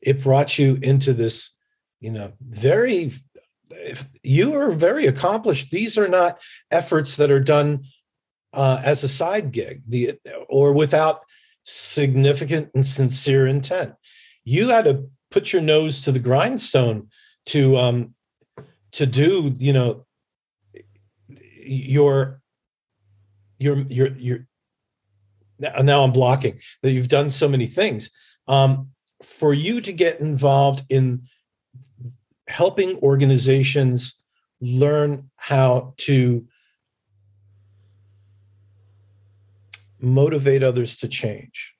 It 0.01 0.23
brought 0.23 0.57
you 0.57 0.79
into 0.81 1.13
this, 1.13 1.55
you 1.99 2.11
know, 2.11 2.33
very 2.41 3.11
you 4.23 4.53
are 4.55 4.71
very 4.71 5.07
accomplished. 5.07 5.71
These 5.71 5.97
are 5.97 6.07
not 6.07 6.41
efforts 6.69 7.15
that 7.15 7.31
are 7.31 7.39
done 7.39 7.85
uh, 8.53 8.81
as 8.83 9.03
a 9.03 9.07
side 9.07 9.51
gig, 9.51 9.83
the 9.87 10.19
or 10.49 10.73
without 10.73 11.23
significant 11.63 12.69
and 12.73 12.85
sincere 12.85 13.47
intent. 13.47 13.93
You 14.43 14.69
had 14.69 14.85
to 14.85 15.09
put 15.29 15.53
your 15.53 15.61
nose 15.61 16.01
to 16.01 16.11
the 16.11 16.19
grindstone 16.19 17.09
to 17.47 17.77
um, 17.77 18.15
to 18.93 19.05
do, 19.05 19.53
you 19.57 19.73
know, 19.73 20.05
your 21.63 22.41
your 23.57 23.77
your 23.89 24.07
your. 24.17 24.47
Now 25.61 26.03
I'm 26.03 26.11
blocking 26.11 26.59
that 26.81 26.91
you've 26.91 27.07
done 27.07 27.29
so 27.29 27.47
many 27.47 27.67
things. 27.67 28.09
Um, 28.47 28.89
for 29.23 29.53
you 29.53 29.81
to 29.81 29.93
get 29.93 30.19
involved 30.19 30.83
in 30.89 31.27
helping 32.47 32.97
organizations 32.97 34.19
learn 34.59 35.29
how 35.35 35.93
to 35.97 36.45
motivate 39.99 40.63
others 40.63 40.97
to 40.97 41.07
change. 41.07 41.75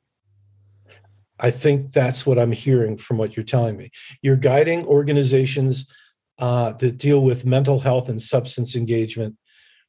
I 1.39 1.49
think 1.49 1.91
that's 1.91 2.25
what 2.25 2.37
I'm 2.37 2.51
hearing 2.51 2.97
from 2.97 3.17
what 3.17 3.35
you're 3.35 3.43
telling 3.43 3.75
me. 3.75 3.89
You're 4.21 4.35
guiding 4.35 4.85
organizations 4.85 5.91
uh, 6.37 6.73
that 6.73 6.97
deal 6.97 7.21
with 7.21 7.45
mental 7.45 7.79
health 7.79 8.09
and 8.09 8.21
substance 8.21 8.75
engagement 8.75 9.37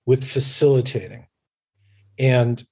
with 0.07 0.25
facilitating. 0.25 1.27
And 2.19 2.67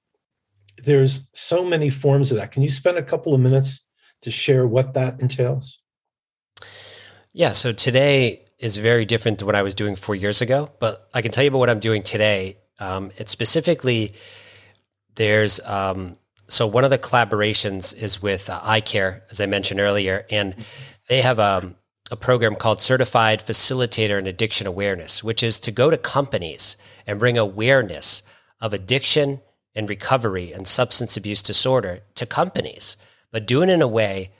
there's 0.85 1.31
so 1.35 1.65
many 1.65 1.91
forms 1.91 2.31
of 2.31 2.37
that. 2.39 2.53
Can 2.53 2.63
you 2.63 2.71
spend 2.71 2.99
a 2.99 3.03
couple 3.03 3.35
of 3.35 3.41
minutes 3.41 3.87
to 4.23 4.31
share 4.31 4.67
what 4.67 4.95
that 4.95 5.21
entails? 5.21 5.79
Yeah. 7.33 7.53
So 7.53 7.73
today 7.73 8.47
is 8.59 8.77
very 8.77 9.05
different 9.05 9.39
to 9.39 9.47
what 9.47 9.55
I 9.55 9.63
was 9.63 9.75
doing 9.75 9.97
four 9.97 10.15
years 10.15 10.43
ago, 10.43 10.71
but 10.81 11.09
I 11.15 11.23
can 11.23 11.31
tell 11.31 11.45
you 11.45 11.49
about 11.49 11.59
what 11.59 11.71
I'm 11.71 11.81
doing 11.81 12.03
today. 12.03 12.59
Um, 12.79 13.11
it's 13.17 13.33
specifically 13.33 14.13
there's 15.15 15.61
um, 15.61 16.17
so 16.49 16.67
one 16.67 16.85
of 16.85 16.91
the 16.91 16.99
collaborations 16.99 17.97
is 17.97 18.21
with 18.21 18.51
uh, 18.51 18.61
iCare, 18.61 19.23
as 19.31 19.41
I 19.41 19.47
mentioned 19.47 19.81
earlier, 19.81 20.27
and 20.31 20.55
they 21.09 21.23
have 21.23 21.39
um, 21.39 21.77
a 22.11 22.17
program 22.17 22.57
called 22.57 22.81
Certified 22.81 23.41
Facilitator 23.41 24.19
in 24.19 24.27
Addiction 24.27 24.67
Awareness, 24.67 25.23
which 25.23 25.43
is 25.43 25.61
to 25.61 25.71
go 25.71 25.91
to 25.91 25.97
companies 25.97 26.77
and 27.07 27.19
bring 27.19 27.39
awareness 27.39 28.23
of 28.61 28.73
addiction 28.73 29.41
and 29.75 29.89
recovery 29.89 30.53
and 30.53 30.67
substance 30.67 31.17
abuse 31.17 31.43
disorder 31.43 32.01
to 32.15 32.27
companies, 32.27 32.97
but 33.31 33.47
do 33.47 33.63
it 33.63 33.69
in 33.69 33.83
a 33.83 33.89
way 33.89 34.31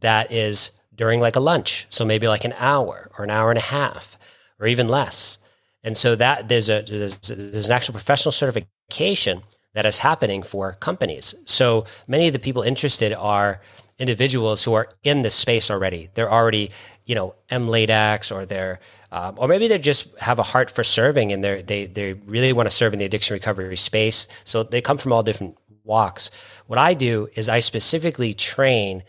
that 0.00 0.32
is 0.32 0.72
during 0.94 1.20
like 1.20 1.36
a 1.36 1.40
lunch. 1.40 1.86
So 1.90 2.04
maybe 2.04 2.28
like 2.28 2.44
an 2.44 2.54
hour 2.58 3.10
or 3.16 3.24
an 3.24 3.30
hour 3.30 3.50
and 3.50 3.58
a 3.58 3.62
half 3.62 4.18
or 4.58 4.66
even 4.66 4.88
less. 4.88 5.38
And 5.84 5.96
so 5.96 6.16
that 6.16 6.48
there's 6.48 6.68
a 6.68 6.82
there's, 6.82 7.18
there's 7.18 7.68
an 7.68 7.72
actual 7.72 7.92
professional 7.92 8.32
certification 8.32 9.42
that 9.74 9.86
is 9.86 9.98
happening 9.98 10.42
for 10.42 10.72
companies. 10.72 11.34
So 11.44 11.84
many 12.08 12.26
of 12.26 12.32
the 12.32 12.38
people 12.38 12.62
interested 12.62 13.14
are 13.14 13.60
individuals 13.98 14.64
who 14.64 14.74
are 14.74 14.88
in 15.02 15.22
this 15.22 15.34
space 15.34 15.70
already. 15.70 16.08
They're 16.14 16.32
already, 16.32 16.70
you 17.04 17.14
know, 17.14 17.34
MLADCs 17.50 18.34
or 18.34 18.46
they're, 18.46 18.80
um, 19.10 19.34
or 19.38 19.48
maybe 19.48 19.68
they 19.68 19.78
just 19.78 20.16
have 20.18 20.38
a 20.38 20.42
heart 20.42 20.70
for 20.70 20.84
serving 20.84 21.32
and 21.32 21.42
they 21.42 21.62
they 21.62 21.86
they 21.86 22.12
really 22.12 22.52
want 22.52 22.68
to 22.68 22.74
serve 22.74 22.92
in 22.92 22.98
the 22.98 23.04
addiction 23.04 23.34
recovery 23.34 23.76
space. 23.76 24.28
So 24.44 24.62
they 24.62 24.80
come 24.80 24.98
from 24.98 25.12
all 25.12 25.22
different 25.22 25.58
walks. 25.84 26.30
What 26.66 26.78
I 26.78 26.94
do 26.94 27.28
is 27.34 27.48
I 27.48 27.60
specifically 27.60 28.34
train 28.34 29.02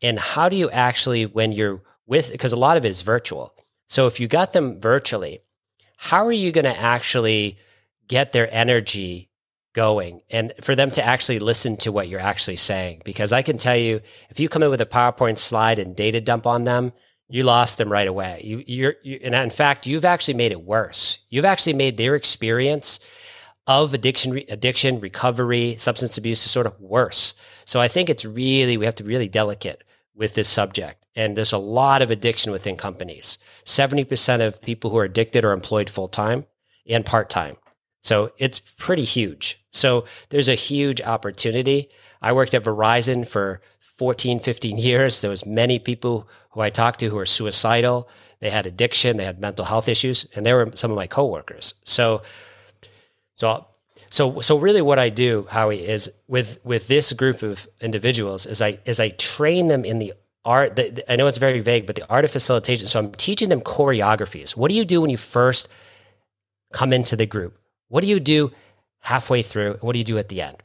in 0.00 0.18
how 0.18 0.48
do 0.48 0.56
you 0.56 0.70
actually 0.70 1.24
when 1.24 1.52
you're 1.52 1.80
with 2.06 2.30
because 2.30 2.52
a 2.52 2.56
lot 2.56 2.76
of 2.76 2.84
it 2.84 2.90
is 2.90 3.02
virtual 3.02 3.54
so 3.86 4.06
if 4.06 4.20
you 4.20 4.28
got 4.28 4.52
them 4.52 4.80
virtually 4.80 5.40
how 5.96 6.26
are 6.26 6.32
you 6.32 6.52
going 6.52 6.64
to 6.64 6.78
actually 6.78 7.56
get 8.06 8.32
their 8.32 8.52
energy 8.52 9.30
going 9.74 10.22
and 10.30 10.52
for 10.60 10.74
them 10.74 10.90
to 10.90 11.04
actually 11.04 11.38
listen 11.38 11.76
to 11.76 11.92
what 11.92 12.08
you're 12.08 12.20
actually 12.20 12.56
saying 12.56 13.02
because 13.04 13.32
i 13.32 13.42
can 13.42 13.58
tell 13.58 13.76
you 13.76 14.00
if 14.30 14.40
you 14.40 14.48
come 14.48 14.62
in 14.62 14.70
with 14.70 14.80
a 14.80 14.86
powerpoint 14.86 15.36
slide 15.36 15.78
and 15.78 15.96
data 15.96 16.20
dump 16.20 16.46
on 16.46 16.64
them 16.64 16.92
you 17.28 17.42
lost 17.42 17.78
them 17.78 17.90
right 17.90 18.08
away 18.08 18.40
you, 18.44 18.62
you're 18.66 18.94
you, 19.02 19.18
and 19.22 19.34
in 19.34 19.50
fact 19.50 19.86
you've 19.86 20.04
actually 20.04 20.34
made 20.34 20.52
it 20.52 20.62
worse 20.62 21.18
you've 21.28 21.44
actually 21.44 21.72
made 21.72 21.96
their 21.96 22.14
experience 22.14 23.00
of 23.66 23.92
addiction 23.94 24.40
addiction 24.48 25.00
recovery 25.00 25.74
substance 25.78 26.16
abuse 26.16 26.40
sort 26.40 26.66
of 26.66 26.80
worse 26.80 27.34
so 27.64 27.80
i 27.80 27.88
think 27.88 28.08
it's 28.08 28.24
really 28.24 28.76
we 28.76 28.84
have 28.84 28.94
to 28.94 29.02
be 29.02 29.08
really 29.08 29.28
delicate 29.28 29.84
with 30.14 30.34
this 30.34 30.48
subject. 30.48 31.06
And 31.16 31.36
there's 31.36 31.52
a 31.52 31.58
lot 31.58 32.02
of 32.02 32.10
addiction 32.10 32.52
within 32.52 32.76
companies. 32.76 33.38
70% 33.64 34.46
of 34.46 34.62
people 34.62 34.90
who 34.90 34.98
are 34.98 35.04
addicted 35.04 35.44
are 35.44 35.52
employed 35.52 35.90
full 35.90 36.08
time 36.08 36.46
and 36.88 37.04
part 37.04 37.30
time. 37.30 37.56
So 38.04 38.30
it's 38.38 38.58
pretty 38.58 39.02
huge. 39.02 39.58
So 39.72 40.04
there's 40.28 40.48
a 40.48 40.54
huge 40.54 41.00
opportunity. 41.00 41.88
I 42.20 42.32
worked 42.32 42.54
at 42.54 42.62
Verizon 42.62 43.26
for 43.26 43.60
14, 43.80 44.38
15 44.38 44.76
years. 44.76 45.20
There 45.20 45.30
was 45.30 45.46
many 45.46 45.78
people 45.78 46.28
who 46.50 46.60
I 46.60 46.70
talked 46.70 47.00
to 47.00 47.08
who 47.08 47.16
were 47.16 47.26
suicidal. 47.26 48.08
They 48.40 48.50
had 48.50 48.66
addiction, 48.66 49.16
they 49.16 49.24
had 49.24 49.40
mental 49.40 49.64
health 49.64 49.88
issues, 49.88 50.26
and 50.36 50.44
they 50.44 50.52
were 50.52 50.70
some 50.74 50.90
of 50.90 50.96
my 50.96 51.06
coworkers. 51.06 51.74
So, 51.84 52.22
so 53.36 53.66
so 54.10 54.40
so 54.40 54.58
really 54.58 54.82
what 54.82 54.98
I 54.98 55.08
do, 55.08 55.46
Howie, 55.50 55.84
is 55.84 56.10
with 56.28 56.58
with 56.62 56.88
this 56.88 57.12
group 57.14 57.42
of 57.42 57.66
individuals 57.80 58.44
is 58.44 58.60
I 58.60 58.78
is 58.84 59.00
I 59.00 59.08
train 59.10 59.68
them 59.68 59.84
in 59.84 59.98
the 59.98 60.12
art 60.44 60.76
the, 60.76 61.10
I 61.10 61.16
know 61.16 61.26
it's 61.26 61.38
very 61.38 61.60
vague, 61.60 61.86
but 61.86 61.96
the 61.96 62.06
art 62.08 62.24
of 62.24 62.30
facilitation. 62.30 62.86
So 62.86 62.98
I'm 62.98 63.12
teaching 63.12 63.48
them 63.48 63.62
choreographies. 63.62 64.56
What 64.56 64.68
do 64.68 64.74
you 64.74 64.84
do 64.84 65.00
when 65.00 65.10
you 65.10 65.16
first 65.16 65.68
come 66.72 66.92
into 66.92 67.16
the 67.16 67.26
group? 67.26 67.58
What 67.94 68.00
do 68.00 68.08
you 68.08 68.18
do 68.18 68.50
halfway 69.02 69.42
through? 69.42 69.74
What 69.80 69.92
do 69.92 70.00
you 70.00 70.04
do 70.04 70.18
at 70.18 70.28
the 70.28 70.40
end? 70.42 70.56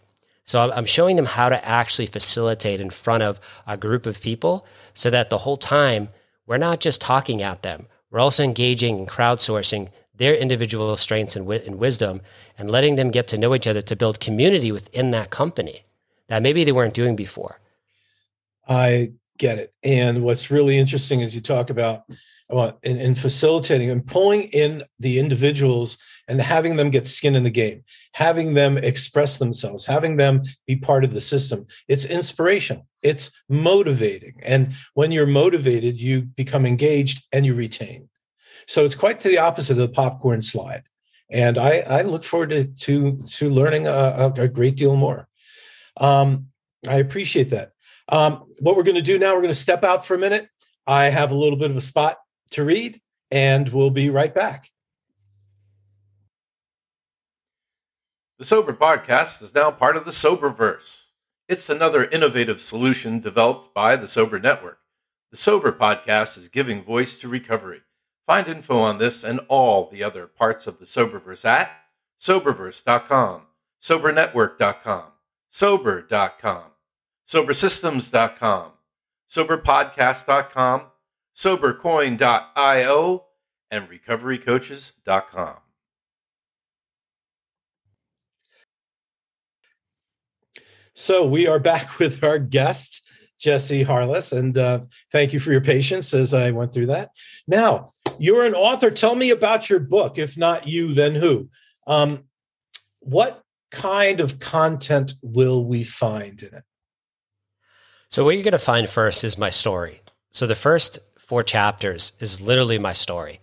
So 0.45 0.71
I'm 0.71 0.85
showing 0.85 1.15
them 1.15 1.27
how 1.27 1.49
to 1.49 1.63
actually 1.63 2.07
facilitate 2.07 2.81
in 2.81 2.89
front 2.89 3.21
of 3.21 3.39
a 3.67 3.77
group 3.77 4.07
of 4.07 4.19
people 4.19 4.65
so 4.95 5.11
that 5.11 5.29
the 5.29 5.37
whole 5.37 5.55
time 5.55 6.09
we're 6.47 6.57
not 6.57 6.79
just 6.79 7.01
talking 7.01 7.43
at 7.43 7.61
them. 7.61 7.85
we're 8.09 8.19
also 8.19 8.43
engaging 8.43 8.97
and 8.97 9.07
crowdsourcing 9.07 9.89
their 10.15 10.33
individual 10.33 10.97
strengths 10.97 11.35
and, 11.35 11.45
wi- 11.45 11.63
and 11.67 11.75
wisdom 11.75 12.21
and 12.57 12.71
letting 12.71 12.95
them 12.95 13.11
get 13.11 13.27
to 13.27 13.37
know 13.37 13.53
each 13.53 13.67
other 13.67 13.83
to 13.83 13.95
build 13.95 14.19
community 14.19 14.71
within 14.71 15.11
that 15.11 15.29
company 15.29 15.83
that 16.29 16.41
maybe 16.41 16.63
they 16.63 16.71
weren't 16.71 16.95
doing 16.95 17.15
before. 17.15 17.59
I 18.67 19.11
get 19.37 19.59
it. 19.59 19.71
And 19.83 20.23
what's 20.23 20.49
really 20.49 20.79
interesting 20.79 21.19
is 21.19 21.35
you 21.35 21.41
talk 21.41 21.69
about 21.69 22.05
about 22.49 22.79
in, 22.81 22.99
in, 22.99 23.13
facilitating 23.13 23.91
and 23.91 24.05
pulling 24.05 24.43
in 24.43 24.83
the 24.97 25.19
individuals 25.19 25.99
and 26.29 26.39
having 26.39 26.75
them 26.75 26.91
get 26.91 27.07
skin 27.07 27.35
in 27.35 27.43
the 27.43 27.49
game, 27.49 27.83
having 28.13 28.53
them 28.53 28.77
express 28.77 29.39
themselves, 29.39 29.85
having 29.85 30.15
them 30.15 30.43
be 30.67 30.75
part 30.75 31.03
of 31.03 31.13
the 31.13 31.19
system. 31.19 31.65
It's 31.87 32.05
inspirational. 32.05 32.85
It's 33.01 33.31
motivating. 33.49 34.35
And 34.43 34.73
when 34.93 35.11
you're 35.11 35.25
motivated, 35.25 35.99
you 35.99 36.21
become 36.21 36.65
engaged 36.65 37.25
and 37.33 37.45
you 37.45 37.55
retain. 37.55 38.09
So 38.67 38.85
it's 38.85 38.95
quite 38.95 39.19
to 39.21 39.27
the 39.27 39.39
opposite 39.39 39.73
of 39.73 39.77
the 39.79 39.89
popcorn 39.89 40.43
slide. 40.43 40.83
And 41.31 41.57
I, 41.57 41.79
I 41.79 42.01
look 42.03 42.23
forward 42.23 42.51
to, 42.51 42.65
to, 42.65 43.17
to 43.17 43.49
learning 43.49 43.87
a, 43.87 44.31
a 44.37 44.47
great 44.47 44.75
deal 44.75 44.95
more. 44.95 45.27
Um, 45.97 46.47
I 46.87 46.97
appreciate 46.97 47.49
that. 47.49 47.71
Um, 48.07 48.45
what 48.59 48.75
we're 48.75 48.83
going 48.83 48.95
to 48.95 49.01
do 49.01 49.19
now, 49.19 49.33
we're 49.33 49.41
going 49.41 49.53
to 49.53 49.55
step 49.55 49.83
out 49.83 50.05
for 50.05 50.13
a 50.13 50.19
minute. 50.19 50.47
I 50.85 51.05
have 51.05 51.31
a 51.31 51.35
little 51.35 51.57
bit 51.57 51.71
of 51.71 51.77
a 51.77 51.81
spot 51.81 52.17
to 52.51 52.63
read, 52.63 52.99
and 53.29 53.69
we'll 53.69 53.91
be 53.91 54.09
right 54.09 54.33
back. 54.33 54.69
The 58.39 58.45
Sober 58.45 58.71
Podcast 58.71 59.41
is 59.41 59.53
now 59.53 59.69
part 59.69 59.97
of 59.97 60.05
the 60.05 60.11
Soberverse. 60.11 61.07
It's 61.49 61.69
another 61.69 62.05
innovative 62.05 62.61
solution 62.61 63.19
developed 63.19 63.73
by 63.73 63.97
the 63.97 64.07
Sober 64.07 64.39
Network. 64.39 64.79
The 65.29 65.35
Sober 65.35 65.73
Podcast 65.73 66.37
is 66.37 66.47
giving 66.47 66.81
voice 66.81 67.17
to 67.17 67.27
recovery. 67.27 67.81
Find 68.25 68.47
info 68.47 68.79
on 68.79 68.97
this 68.97 69.25
and 69.25 69.41
all 69.49 69.89
the 69.89 70.05
other 70.05 70.25
parts 70.25 70.67
of 70.67 70.79
the 70.79 70.85
Soberverse 70.85 71.43
at 71.43 71.69
Soberverse.com, 72.21 73.41
SoberNetwork.com, 73.83 75.03
Sober.com, 75.51 76.63
SoberSystems.com, 77.27 78.71
SoberPodcast.com, 79.29 80.83
SoberCoin.io, 81.35 83.25
and 83.69 83.89
RecoveryCoaches.com. 83.89 85.57
So 90.99 91.25
we 91.25 91.47
are 91.47 91.59
back 91.59 91.97
with 91.99 92.25
our 92.25 92.37
guest, 92.37 93.07
Jesse 93.39 93.83
Harless, 93.83 94.33
and 94.33 94.57
uh, 94.57 94.81
thank 95.13 95.31
you 95.31 95.39
for 95.39 95.53
your 95.53 95.61
patience 95.61 96.13
as 96.13 96.33
I 96.33 96.51
went 96.51 96.73
through 96.73 96.87
that. 96.87 97.11
Now, 97.47 97.91
you're 98.17 98.45
an 98.45 98.53
author. 98.53 98.91
Tell 98.91 99.15
me 99.15 99.29
about 99.29 99.69
your 99.69 99.79
book. 99.79 100.17
If 100.17 100.37
not 100.37 100.67
you, 100.67 100.93
then 100.93 101.15
who? 101.15 101.49
Um, 101.87 102.25
what 102.99 103.41
kind 103.71 104.19
of 104.19 104.39
content 104.39 105.13
will 105.23 105.63
we 105.63 105.85
find 105.85 106.43
in 106.43 106.53
it? 106.53 106.63
So, 108.09 108.25
what 108.25 108.31
you're 108.31 108.43
going 108.43 108.51
to 108.51 108.59
find 108.59 108.89
first 108.89 109.23
is 109.23 109.37
my 109.37 109.49
story. 109.49 110.01
So, 110.31 110.45
the 110.45 110.53
first 110.53 110.99
four 111.17 111.43
chapters 111.43 112.11
is 112.19 112.41
literally 112.41 112.77
my 112.77 112.91
story, 112.91 113.39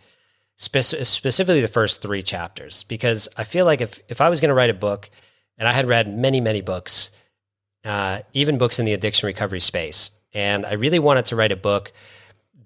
Spe- 0.56 1.04
specifically 1.04 1.62
the 1.62 1.68
first 1.68 2.02
three 2.02 2.22
chapters, 2.22 2.82
because 2.84 3.30
I 3.38 3.44
feel 3.44 3.64
like 3.64 3.80
if, 3.80 4.02
if 4.08 4.20
I 4.20 4.28
was 4.28 4.42
going 4.42 4.50
to 4.50 4.54
write 4.54 4.68
a 4.68 4.74
book, 4.74 5.08
and 5.56 5.66
I 5.66 5.72
had 5.72 5.86
read 5.86 6.14
many, 6.14 6.42
many 6.42 6.60
books, 6.60 7.10
uh, 7.86 8.20
even 8.32 8.58
books 8.58 8.78
in 8.78 8.84
the 8.84 8.92
addiction 8.92 9.26
recovery 9.26 9.60
space, 9.60 10.10
and 10.34 10.66
I 10.66 10.74
really 10.74 10.98
wanted 10.98 11.24
to 11.26 11.36
write 11.36 11.52
a 11.52 11.56
book 11.56 11.92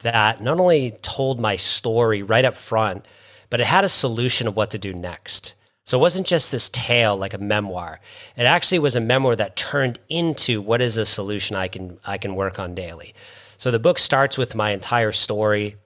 that 0.03 0.43
not 0.43 0.59
only 0.59 0.93
told 1.03 1.39
my 1.39 1.57
story 1.57 2.23
right 2.23 2.45
up 2.45 2.57
front, 2.57 3.07
but 3.51 3.61
it 3.61 3.67
had 3.67 3.85
a 3.85 3.89
solution 3.89 4.49
of 4.49 4.57
what 4.57 4.71
to 4.71 4.79
do 4.79 4.95
next. 4.95 5.55
So 5.85 5.99
it 5.99 6.03
wasn't 6.03 6.27
just 6.27 6.53
this 6.53 6.71
tale 6.71 7.17
like 7.17 7.35
a 7.35 7.39
memoir. 7.39 8.01
It 8.37 8.45
actually 8.45 8.79
was 8.79 8.97
a 8.97 9.01
memoir 9.01 9.35
that 9.37 9.57
turned 9.57 9.99
into 10.09 10.63
what 10.63 10.81
is 10.81 10.97
a 10.97 11.07
solution 11.07 11.57
I 11.57 11.69
can 11.69 11.99
I 12.07 12.17
can 12.17 12.37
work 12.37 12.59
on 12.59 12.75
daily. 12.75 13.15
So 13.57 13.71
the 13.71 13.79
book 13.79 13.99
starts 13.99 14.39
with 14.39 14.55
my 14.55 14.71
entire 14.71 15.13
story 15.13 15.77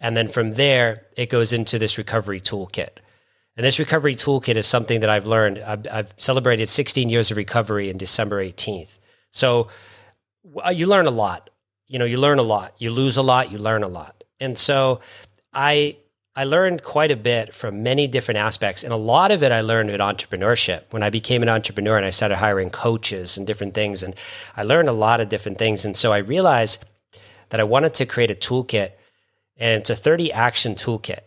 and 0.00 0.16
then 0.16 0.28
from 0.28 0.52
there 0.52 1.06
it 1.16 1.30
goes 1.30 1.52
into 1.52 1.78
this 1.78 1.96
recovery 1.98 2.40
toolkit. 2.40 2.98
And 3.56 3.64
this 3.66 3.78
recovery 3.78 4.14
toolkit 4.14 4.56
is 4.56 4.66
something 4.66 5.00
that 5.00 5.10
I've 5.10 5.26
learned. 5.26 5.58
I've, 5.58 5.86
I've 5.90 6.14
celebrated 6.16 6.68
16 6.68 7.08
years 7.08 7.30
of 7.30 7.36
recovery 7.36 7.90
in 7.90 7.98
December 7.98 8.42
18th. 8.42 8.98
So 9.30 9.68
uh, 10.64 10.70
you 10.70 10.86
learn 10.86 11.06
a 11.06 11.10
lot 11.10 11.50
you 11.92 11.98
know, 11.98 12.06
you 12.06 12.16
learn 12.16 12.38
a 12.38 12.42
lot. 12.42 12.74
You 12.78 12.90
lose 12.90 13.18
a 13.18 13.22
lot, 13.22 13.52
you 13.52 13.58
learn 13.58 13.82
a 13.82 13.88
lot. 13.88 14.24
And 14.40 14.56
so 14.56 15.00
I 15.52 15.98
I 16.34 16.44
learned 16.44 16.82
quite 16.82 17.10
a 17.10 17.16
bit 17.16 17.54
from 17.54 17.82
many 17.82 18.06
different 18.06 18.38
aspects. 18.38 18.82
And 18.82 18.94
a 18.94 18.96
lot 18.96 19.30
of 19.30 19.42
it 19.42 19.52
I 19.52 19.60
learned 19.60 19.90
in 19.90 20.00
entrepreneurship. 20.00 20.84
When 20.88 21.02
I 21.02 21.10
became 21.10 21.42
an 21.42 21.50
entrepreneur 21.50 21.98
and 21.98 22.06
I 22.06 22.10
started 22.10 22.36
hiring 22.36 22.70
coaches 22.70 23.36
and 23.36 23.46
different 23.46 23.74
things. 23.74 24.02
And 24.02 24.14
I 24.56 24.62
learned 24.62 24.88
a 24.88 24.94
lot 24.94 25.20
of 25.20 25.28
different 25.28 25.58
things. 25.58 25.84
And 25.84 25.94
so 25.94 26.10
I 26.14 26.18
realized 26.18 26.82
that 27.50 27.60
I 27.60 27.64
wanted 27.64 27.92
to 27.94 28.06
create 28.06 28.30
a 28.30 28.34
toolkit. 28.34 28.92
And 29.58 29.82
it's 29.82 29.90
a 29.90 29.94
30 29.94 30.32
action 30.32 30.74
toolkit. 30.74 31.20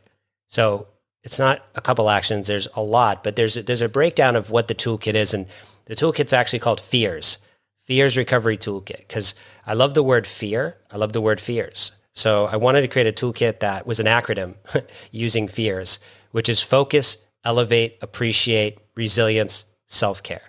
So 0.47 0.87
it's 1.25 1.39
not 1.39 1.65
a 1.73 1.81
couple 1.81 2.09
actions, 2.09 2.47
there's 2.47 2.67
a 2.75 2.83
lot, 2.83 3.23
but 3.23 3.35
there's 3.35 3.57
a, 3.57 3.63
there's 3.63 3.81
a 3.81 3.89
breakdown 3.89 4.35
of 4.35 4.51
what 4.51 4.67
the 4.67 4.75
toolkit 4.75 5.15
is. 5.15 5.33
And 5.33 5.47
the 5.85 5.95
toolkit's 5.95 6.33
actually 6.33 6.59
called 6.59 6.79
Fears. 6.79 7.39
Fears 7.79 8.15
Recovery 8.15 8.57
Toolkit 8.57 8.99
because 8.99 9.35
I 9.65 9.73
love 9.73 9.93
the 9.95 10.03
word 10.03 10.25
fear. 10.25 10.77
I 10.91 10.97
love 10.97 11.13
the 11.13 11.21
word 11.21 11.41
fears. 11.41 11.91
So 12.13 12.45
I 12.45 12.55
wanted 12.55 12.81
to 12.81 12.87
create 12.87 13.07
a 13.07 13.11
toolkit 13.11 13.59
that 13.59 13.85
was 13.85 13.99
an 13.99 14.05
acronym 14.05 14.55
using 15.11 15.47
fears, 15.47 15.99
which 16.31 16.47
is 16.47 16.61
focus, 16.61 17.17
elevate, 17.43 17.97
appreciate, 18.01 18.77
resilience, 18.95 19.65
self 19.87 20.23
care. 20.23 20.41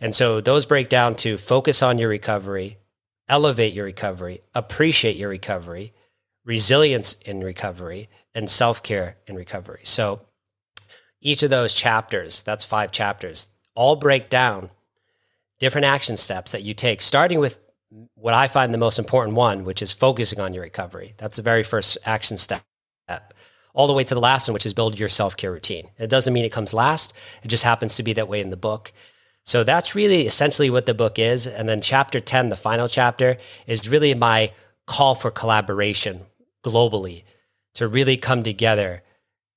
And 0.00 0.14
so 0.14 0.40
those 0.40 0.64
break 0.64 0.88
down 0.88 1.14
to 1.16 1.36
focus 1.36 1.82
on 1.82 1.98
your 1.98 2.08
recovery, 2.08 2.78
elevate 3.28 3.74
your 3.74 3.84
recovery, 3.84 4.40
appreciate 4.54 5.16
your 5.16 5.28
recovery, 5.28 5.92
resilience 6.44 7.14
in 7.24 7.44
recovery, 7.44 8.08
and 8.34 8.48
self 8.48 8.82
care 8.82 9.16
and 9.26 9.36
recovery. 9.36 9.80
So 9.84 10.20
each 11.20 11.42
of 11.42 11.50
those 11.50 11.74
chapters, 11.74 12.42
that's 12.42 12.64
five 12.64 12.92
chapters, 12.92 13.50
all 13.74 13.96
break 13.96 14.30
down 14.30 14.70
different 15.58 15.84
action 15.84 16.16
steps 16.16 16.52
that 16.52 16.62
you 16.62 16.74
take, 16.74 17.02
starting 17.02 17.38
with 17.38 17.60
what 18.14 18.34
I 18.34 18.48
find 18.48 18.72
the 18.72 18.78
most 18.78 18.98
important 18.98 19.36
one, 19.36 19.64
which 19.64 19.82
is 19.82 19.92
focusing 19.92 20.40
on 20.40 20.54
your 20.54 20.62
recovery. 20.62 21.14
That's 21.18 21.36
the 21.36 21.42
very 21.42 21.62
first 21.62 21.98
action 22.04 22.38
step. 22.38 22.62
All 23.74 23.86
the 23.86 23.92
way 23.92 24.04
to 24.04 24.14
the 24.14 24.20
last 24.20 24.48
one, 24.48 24.54
which 24.54 24.66
is 24.66 24.74
build 24.74 24.98
your 24.98 25.08
self 25.08 25.36
care 25.36 25.52
routine. 25.52 25.88
It 25.98 26.10
doesn't 26.10 26.32
mean 26.32 26.44
it 26.44 26.52
comes 26.52 26.74
last, 26.74 27.12
it 27.42 27.48
just 27.48 27.64
happens 27.64 27.96
to 27.96 28.02
be 28.02 28.12
that 28.14 28.28
way 28.28 28.40
in 28.40 28.50
the 28.50 28.56
book. 28.56 28.92
So 29.44 29.64
that's 29.64 29.94
really 29.94 30.26
essentially 30.26 30.70
what 30.70 30.86
the 30.86 30.94
book 30.94 31.18
is. 31.18 31.46
And 31.46 31.68
then 31.68 31.80
chapter 31.80 32.20
10, 32.20 32.50
the 32.50 32.56
final 32.56 32.88
chapter, 32.88 33.38
is 33.66 33.88
really 33.88 34.14
my 34.14 34.52
call 34.86 35.14
for 35.14 35.30
collaboration 35.30 36.22
globally 36.62 37.24
to 37.74 37.88
really 37.88 38.16
come 38.16 38.42
together 38.42 39.02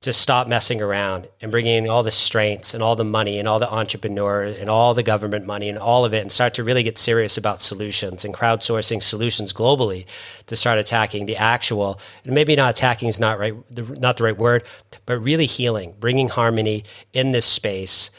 to 0.03 0.11
stop 0.11 0.49
messing 0.49 0.81
around 0.81 1.29
and 1.39 1.49
bringing 1.49 1.85
in 1.85 1.89
all 1.89 2.03
the 2.03 2.11
strengths 2.11 2.73
and 2.73 2.83
all 2.83 2.97
the 2.97 3.05
money 3.05 3.39
and 3.39 3.47
all 3.47 3.57
the 3.57 3.71
entrepreneur 3.71 4.43
and 4.43 4.69
all 4.69 4.93
the 4.93 5.01
government 5.01 5.45
money 5.45 5.69
and 5.69 5.77
all 5.77 6.03
of 6.03 6.13
it 6.13 6.19
and 6.19 6.29
start 6.29 6.53
to 6.53 6.63
really 6.63 6.83
get 6.83 6.97
serious 6.97 7.37
about 7.37 7.61
solutions 7.61 8.25
and 8.25 8.33
crowdsourcing 8.33 9.01
solutions 9.01 9.53
globally 9.53 10.05
to 10.45 10.57
start 10.57 10.77
attacking 10.77 11.25
the 11.25 11.37
actual 11.37 12.01
and 12.25 12.33
maybe 12.33 12.53
not 12.53 12.71
attacking 12.71 13.07
is 13.07 13.17
not 13.17 13.39
right 13.39 13.55
not 13.97 14.17
the 14.17 14.25
right 14.25 14.37
word 14.37 14.65
but 15.05 15.17
really 15.19 15.45
healing 15.45 15.95
bringing 16.01 16.27
harmony 16.27 16.83
in 17.13 17.31
this 17.31 17.45
space. 17.45 18.11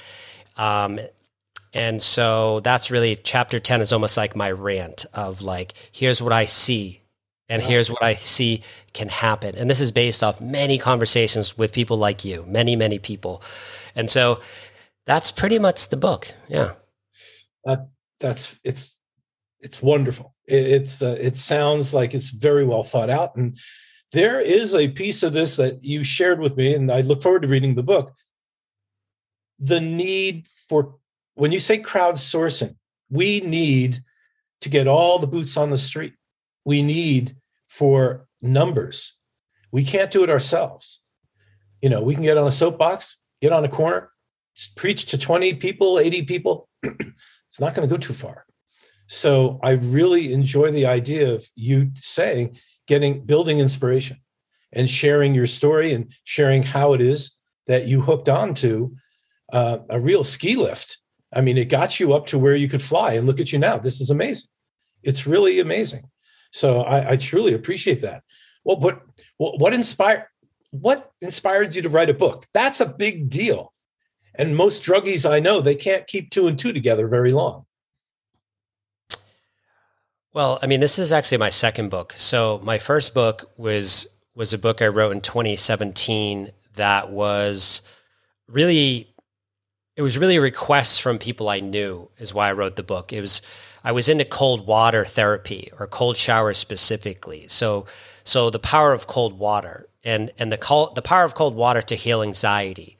Um, 0.57 0.98
and 1.74 2.00
so 2.00 2.61
that's 2.61 2.90
really 2.90 3.14
chapter 3.14 3.59
10 3.59 3.83
is 3.83 3.92
almost 3.92 4.16
like 4.16 4.35
my 4.35 4.50
rant 4.50 5.04
of 5.12 5.42
like 5.42 5.74
here's 5.92 6.22
what 6.22 6.33
i 6.33 6.44
see 6.46 7.02
and 7.48 7.62
here's 7.62 7.90
what 7.90 8.02
I 8.02 8.14
see 8.14 8.62
can 8.92 9.09
happen. 9.09 9.54
And 9.57 9.68
this 9.68 9.80
is 9.80 9.90
based 9.90 10.22
off 10.22 10.40
many 10.40 10.78
conversations 10.78 11.59
with 11.59 11.72
people 11.72 11.96
like 11.96 12.24
you, 12.24 12.44
many, 12.46 12.74
many 12.74 12.98
people. 12.98 13.42
And 13.94 14.09
so 14.11 14.40
that's 15.07 15.30
pretty 15.30 15.59
much 15.59 15.88
the 15.88 15.96
book. 15.96 16.33
Yeah. 16.48 16.74
That, 17.64 17.88
that's, 18.18 18.59
it's, 18.64 18.98
it's 19.61 19.83
wonderful. 19.83 20.35
It, 20.46 20.66
it's, 20.66 21.02
uh, 21.02 21.16
it 21.20 21.37
sounds 21.37 21.92
like 21.92 22.14
it's 22.14 22.30
very 22.30 22.64
well 22.64 22.83
thought 22.83 23.11
out. 23.11 23.37
And 23.37 23.59
there 24.12 24.40
is 24.40 24.74
a 24.74 24.88
piece 24.88 25.22
of 25.22 25.33
this 25.33 25.57
that 25.57 25.85
you 25.85 26.04
shared 26.04 26.40
with 26.40 26.57
me, 26.57 26.74
and 26.74 26.90
I 26.90 27.00
look 27.02 27.22
forward 27.22 27.42
to 27.42 27.48
reading 27.48 27.74
the 27.74 27.83
book. 27.83 28.14
The 29.59 29.80
need 29.80 30.46
for, 30.68 30.96
when 31.35 31.52
you 31.52 31.59
say 31.59 31.78
crowdsourcing, 31.78 32.76
we 33.11 33.40
need 33.40 34.02
to 34.61 34.68
get 34.68 34.87
all 34.87 35.18
the 35.18 35.26
boots 35.26 35.57
on 35.57 35.70
the 35.70 35.78
street 35.78 36.14
we 36.64 36.83
need 36.83 37.37
for 37.66 38.27
numbers. 38.40 39.16
We 39.72 39.85
can't 39.85 40.11
do 40.11 40.22
it 40.24 40.31
ourselves. 40.31 41.00
You 41.83 41.88
know, 41.88 42.03
we 42.03 42.14
can 42.14 42.22
get 42.22 42.38
on 42.38 42.46
a 42.46 42.53
soapbox, 42.53 43.16
get 43.42 43.53
on 43.53 43.64
a 43.64 43.68
corner, 43.68 44.11
preach 44.77 45.07
to 45.07 45.18
20 45.18 45.55
people, 45.55 45.98
80 45.98 46.22
people. 46.22 46.68
it's 46.83 47.61
not 47.61 47.74
going 47.74 47.88
to 47.88 47.92
go 47.92 47.98
too 47.98 48.14
far. 48.14 48.46
So 49.07 49.61
I 49.62 49.72
really 49.72 50.33
enjoy 50.33 50.70
the 50.70 50.87
idea 50.87 51.33
of 51.33 51.46
you 51.55 51.90
saying 51.96 52.59
getting 52.87 53.24
building 53.24 53.59
inspiration. 53.59 54.18
and 54.77 54.90
sharing 54.90 55.35
your 55.35 55.46
story 55.46 55.92
and 55.92 56.12
sharing 56.24 56.64
how 56.64 56.94
it 56.94 57.00
is 57.00 57.38
that 57.68 57.87
you 57.87 58.00
hooked 58.00 58.29
on 58.29 58.55
to 58.55 58.96
uh, 59.53 59.79
a 59.88 60.00
real 60.00 60.24
ski 60.24 60.57
lift. 60.57 60.98
I 61.33 61.40
mean, 61.40 61.57
it 61.57 61.66
got 61.66 62.00
you 62.00 62.12
up 62.12 62.27
to 62.29 62.38
where 62.38 62.57
you 62.57 62.68
could 62.68 62.83
fly, 62.83 63.12
and 63.12 63.27
look 63.27 63.40
at 63.40 63.53
you 63.53 63.59
now. 63.59 63.79
This 63.79 64.00
is 64.00 64.11
amazing. 64.11 64.48
It's 65.03 65.27
really 65.27 65.61
amazing. 65.61 66.11
So 66.55 66.83
I, 66.83 67.11
I 67.11 67.17
truly 67.17 67.53
appreciate 67.53 68.03
that. 68.03 68.23
Well, 68.62 68.77
but 68.77 69.03
what 69.37 69.75
inspired 69.75 70.27
what 70.71 71.11
inspired 71.21 71.75
you 71.75 71.83
to 71.83 71.88
write 71.88 72.11
a 72.11 72.14
book? 72.14 72.47
That's 72.55 72.81
a 72.81 72.87
big 72.87 73.29
deal. 73.29 73.73
And 74.37 74.57
most 74.57 74.85
druggies 74.85 75.29
I 75.29 75.40
know, 75.40 75.61
they 75.61 75.75
can't 75.75 76.07
keep 76.07 76.31
two 76.31 76.47
and 76.47 76.57
two 76.57 76.73
together 76.73 77.09
very 77.09 77.31
long. 77.31 77.67
Well, 80.33 80.61
I 80.62 80.67
mean, 80.67 80.81
this 80.81 80.99
is 80.99 81.12
actually 81.12 81.38
my 81.38 81.51
second 81.51 81.90
book. 81.90 82.12
So 82.17 82.61
my 82.62 82.79
first 82.79 83.14
book 83.14 83.51
was 83.57 84.07
was 84.37 84.53
a 84.53 84.59
book 84.59 84.81
I 84.81 84.88
wrote 84.88 85.12
in 85.12 85.21
2017 85.21 86.51
that 86.77 87.11
was 87.11 87.83
really 88.49 89.12
it 89.97 90.03
was 90.03 90.19
really 90.19 90.38
requests 90.38 90.99
from 90.99 91.19
people 91.19 91.49
I 91.49 91.59
knew 91.59 92.09
is 92.19 92.33
why 92.33 92.49
I 92.49 92.53
wrote 92.53 92.77
the 92.77 92.83
book. 92.85 93.12
It 93.12 93.21
was 93.21 93.43
I 93.85 93.92
was 93.92 94.09
into 94.09 94.25
cold 94.25 94.66
water 94.66 95.05
therapy 95.05 95.70
or 95.79 95.87
cold 95.87 96.16
showers 96.16 96.59
specifically. 96.59 97.47
So 97.49 97.87
so 98.25 98.49
the 98.49 98.59
power 98.59 98.92
of 98.94 99.07
cold 99.07 99.38
water 99.38 99.88
and 100.03 100.33
and 100.38 100.51
the 100.51 100.57
cold, 100.59 100.94
the 100.94 101.03
power 101.03 101.25
of 101.25 101.35
cold 101.35 101.55
water 101.55 101.83
to 101.83 101.94
heal 101.94 102.23
anxiety. 102.23 102.97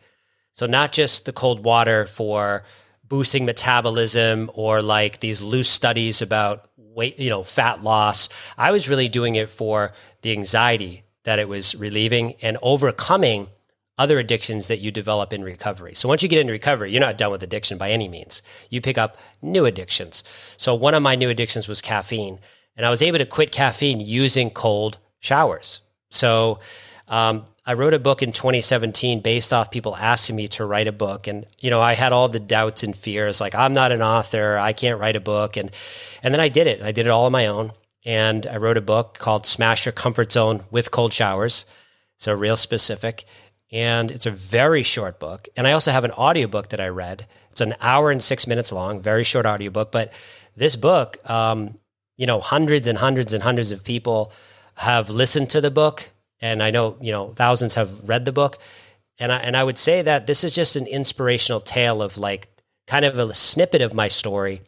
So 0.53 0.67
not 0.67 0.93
just 0.93 1.25
the 1.25 1.33
cold 1.33 1.65
water 1.65 2.05
for 2.07 2.65
boosting 3.03 3.45
metabolism 3.45 4.51
or 4.55 4.83
like 4.83 5.21
these 5.21 5.41
loose 5.41 5.69
studies 5.69 6.23
about 6.23 6.69
weight, 6.77 7.19
you 7.19 7.31
know, 7.31 7.43
fat 7.43 7.83
loss. 7.83 8.29
I 8.57 8.71
was 8.71 8.89
really 8.89 9.09
doing 9.09 9.35
it 9.35 9.49
for 9.49 9.93
the 10.23 10.33
anxiety 10.33 11.03
that 11.25 11.39
it 11.39 11.49
was 11.49 11.75
relieving 11.75 12.35
and 12.43 12.59
overcoming 12.63 13.49
other 13.97 14.19
addictions 14.19 14.69
that 14.69 14.79
you 14.79 14.91
develop 14.91 15.33
in 15.33 15.45
recovery. 15.45 15.95
So 15.95 16.09
once 16.09 16.23
you 16.23 16.29
get 16.29 16.41
into 16.41 16.53
recovery, 16.53 16.91
you're 16.91 17.01
not 17.01 17.19
done 17.19 17.31
with 17.31 17.43
addiction 17.43 17.79
by 17.79 17.91
any 17.91 18.09
means. 18.09 18.43
You 18.71 18.81
pick 18.81 18.99
up 18.99 19.17
new 19.41 19.67
addictions. 19.67 20.25
So 20.57 20.75
one 20.75 20.95
of 20.95 21.03
my 21.03 21.15
new 21.15 21.29
addictions 21.29 21.69
was 21.69 21.81
caffeine, 21.81 22.41
and 22.77 22.85
I 22.85 22.91
was 22.91 23.03
able 23.03 23.19
to 23.19 23.27
quit 23.27 23.53
caffeine 23.53 24.01
using 24.01 24.51
cold 24.51 24.99
showers. 25.21 25.81
So 26.11 26.59
um, 27.09 27.45
I 27.67 27.75
wrote 27.75 27.95
a 27.95 27.99
book 27.99 28.23
in 28.23 28.33
2017 28.33 29.21
based 29.21 29.53
off 29.53 29.71
people 29.71 29.97
asking 29.97 30.37
me 30.37 30.49
to 30.49 30.65
write 30.65 30.89
a 30.89 30.93
book, 30.93 31.27
and 31.27 31.47
you 31.61 31.71
know 31.71 31.81
I 31.81 31.95
had 31.95 32.13
all 32.13 32.29
the 32.29 32.41
doubts 32.41 32.83
and 32.83 32.97
fears, 32.97 33.41
like 33.41 33.55
I'm 33.55 33.75
not 33.75 33.93
an 33.93 34.03
author, 34.03 34.59
I 34.59 34.73
can't 34.73 35.01
write 35.01 35.17
a 35.17 35.21
book, 35.21 35.57
and 35.57 35.71
and 36.23 36.35
then 36.35 36.41
I 36.41 36.49
did 36.49 36.67
it. 36.67 36.83
I 36.83 36.93
did 36.93 37.07
it 37.07 37.11
all 37.11 37.27
on 37.27 37.33
my 37.33 37.47
own, 37.47 37.73
and 38.05 38.47
I 38.47 38.57
wrote 38.57 38.77
a 38.77 38.83
book 38.83 39.19
called 39.19 39.47
Smash 39.47 39.87
Your 39.87 39.93
Comfort 39.93 40.33
Zone 40.33 40.65
with 40.71 40.91
Cold 40.91 41.13
Showers. 41.13 41.65
So 42.19 42.33
real 42.33 42.57
specific, 42.57 43.25
and 43.75 44.11
it's 44.11 44.25
a 44.25 44.31
very 44.31 44.83
short 44.83 45.21
book. 45.21 45.49
And 45.55 45.67
I 45.67 45.73
also 45.73 45.91
have 45.91 46.05
an 46.05 46.13
audiobook 46.13 46.71
that 46.71 46.81
I 46.81 46.89
read. 46.89 47.27
It's 47.51 47.61
an 47.61 47.75
hour 47.83 48.11
and 48.11 48.23
six 48.23 48.47
minutes 48.47 48.73
long, 48.73 49.01
very 49.01 49.25
short 49.25 49.45
audiobook. 49.45 49.93
But 49.93 50.15
this 50.57 50.77
book, 50.77 51.19
um, 51.29 51.77
you 52.17 52.27
know, 52.27 52.41
hundreds 52.41 52.87
and 52.87 52.97
hundreds 52.97 53.35
and 53.35 53.43
hundreds 53.43 53.71
of 53.73 53.85
people 53.85 54.33
have 54.77 55.11
listened 55.11 55.51
to 55.51 55.61
the 55.61 55.71
book 55.71 56.11
and 56.45 56.63
I 56.63 56.71
know 56.71 56.97
you 57.01 57.11
know 57.11 57.33
thousands 57.33 57.75
have 57.77 58.07
read 58.07 58.27
the 58.27 58.33
book, 58.33 58.59
and 59.19 59.33
I 59.33 59.39
and 59.39 59.57
I 59.57 59.65
would 59.65 59.79
say 59.79 60.03
that 60.03 60.27
this 60.27 60.45
is 60.45 60.53
just 60.53 60.77
an 60.77 60.87
inspirational 60.87 61.61
tale 61.61 62.03
of 62.03 62.19
like 62.19 62.49
kind 62.87 63.07
of 63.07 63.19
a 63.19 63.33
snippet 63.35 63.81
of 63.81 63.95
my 63.95 64.09
story, 64.09 64.61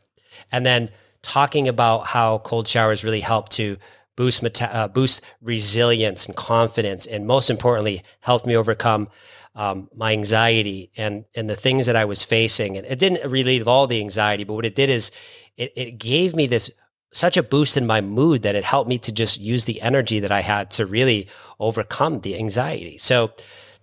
and 0.50 0.64
then 0.64 0.90
talking 1.20 1.68
about 1.68 2.06
how 2.06 2.38
cold 2.38 2.66
showers 2.66 3.04
really 3.04 3.20
help 3.20 3.50
to 3.50 3.76
boost 4.16 4.42
meta- 4.42 4.74
uh, 4.74 4.88
boost 4.88 5.22
resilience 5.40 6.26
and 6.26 6.36
confidence, 6.36 7.06
and 7.06 7.26
most 7.26 7.50
importantly, 7.50 8.02
helped 8.20 8.46
me 8.46 8.56
overcome 8.56 9.08
um, 9.54 9.88
my 9.94 10.12
anxiety 10.12 10.90
and 10.96 11.24
and 11.34 11.48
the 11.48 11.56
things 11.56 11.86
that 11.86 11.96
I 11.96 12.04
was 12.04 12.22
facing. 12.22 12.76
And 12.76 12.86
it 12.86 12.98
didn't 12.98 13.30
relieve 13.30 13.68
all 13.68 13.86
the 13.86 14.00
anxiety, 14.00 14.44
but 14.44 14.54
what 14.54 14.66
it 14.66 14.74
did 14.74 14.90
is 14.90 15.10
it, 15.56 15.72
it 15.76 15.98
gave 15.98 16.34
me 16.34 16.46
this 16.46 16.70
such 17.12 17.36
a 17.36 17.42
boost 17.42 17.76
in 17.76 17.86
my 17.86 18.00
mood 18.00 18.42
that 18.42 18.54
it 18.54 18.64
helped 18.64 18.88
me 18.88 18.98
to 18.98 19.12
just 19.12 19.40
use 19.40 19.64
the 19.64 19.80
energy 19.80 20.20
that 20.20 20.32
I 20.32 20.40
had 20.40 20.70
to 20.72 20.84
really 20.84 21.28
overcome 21.58 22.20
the 22.20 22.36
anxiety. 22.36 22.98
So 22.98 23.32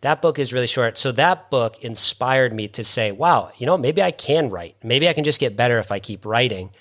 that 0.02 0.22
book 0.22 0.38
is 0.38 0.54
really 0.54 0.68
short. 0.68 0.98
So 0.98 1.12
that 1.14 1.50
book 1.50 1.84
inspired 1.84 2.54
me 2.54 2.68
to 2.70 2.84
say, 2.84 3.12
wow, 3.12 3.52
you 3.58 3.66
know, 3.66 3.78
maybe 3.78 4.04
I 4.04 4.12
can 4.12 4.50
write. 4.50 4.76
Maybe 4.84 5.08
I 5.08 5.14
can 5.14 5.24
just 5.24 5.40
get 5.40 5.56
better 5.56 5.80
if 5.80 5.92
I 5.92 6.00
keep 6.00 6.26
writing. 6.26 6.72